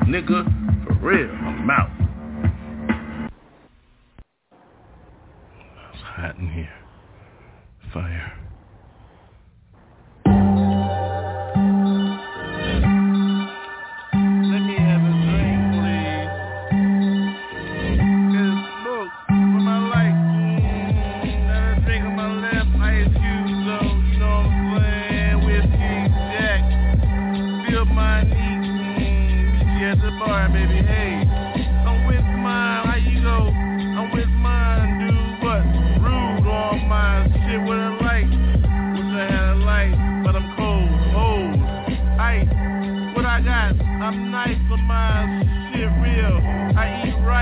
nigga, 0.07 0.45
for 0.87 0.95
real, 1.05 1.29
I'm 1.29 1.69
out. 1.69 1.91
It's 5.93 6.03
hot 6.03 6.39
in 6.39 6.49
here. 6.51 6.73
Fire. 7.93 8.34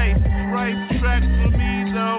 right, 0.02 0.50
right 0.52 1.00
track 1.00 1.22
for 1.22 1.50
me 1.56 1.92
though. 1.92 2.18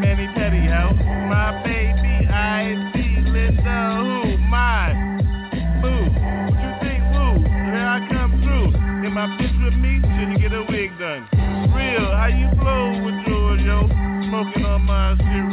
Manny 0.00 0.26
Petty, 0.34 0.66
ho. 0.66 0.94
My 1.28 1.62
baby, 1.62 2.26
I 2.28 2.74
see 2.94 3.30
Linda, 3.30 3.96
who? 3.96 4.38
Mine. 4.38 5.18
Boo. 5.82 6.10
What 6.50 6.58
you 6.58 6.72
think, 6.82 7.02
woo? 7.14 7.46
Here 7.46 7.86
I 7.86 8.06
come 8.10 8.42
through. 8.42 9.06
In 9.06 9.12
my 9.14 9.26
bitch 9.38 9.64
with 9.64 9.74
me, 9.74 10.00
should 10.02 10.32
you 10.32 10.38
get 10.38 10.52
a 10.52 10.64
wig 10.68 10.98
done. 10.98 11.28
Real, 11.74 12.10
how 12.10 12.26
you 12.26 12.50
flow 12.58 13.04
with 13.04 13.14
George, 13.26 13.60
yo? 13.60 13.86
Smoking 14.26 14.64
on 14.64 14.82
my 14.82 15.16
cereal. 15.18 15.49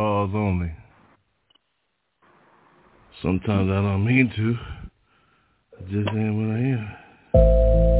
only. 0.00 0.72
Sometimes 3.22 3.70
I 3.70 3.82
don't 3.82 4.04
mean 4.04 4.32
to. 4.36 4.56
I 5.78 5.82
just 5.90 6.08
am 6.10 6.48
what 6.48 6.56
I 6.56 7.92
am. 7.92 7.97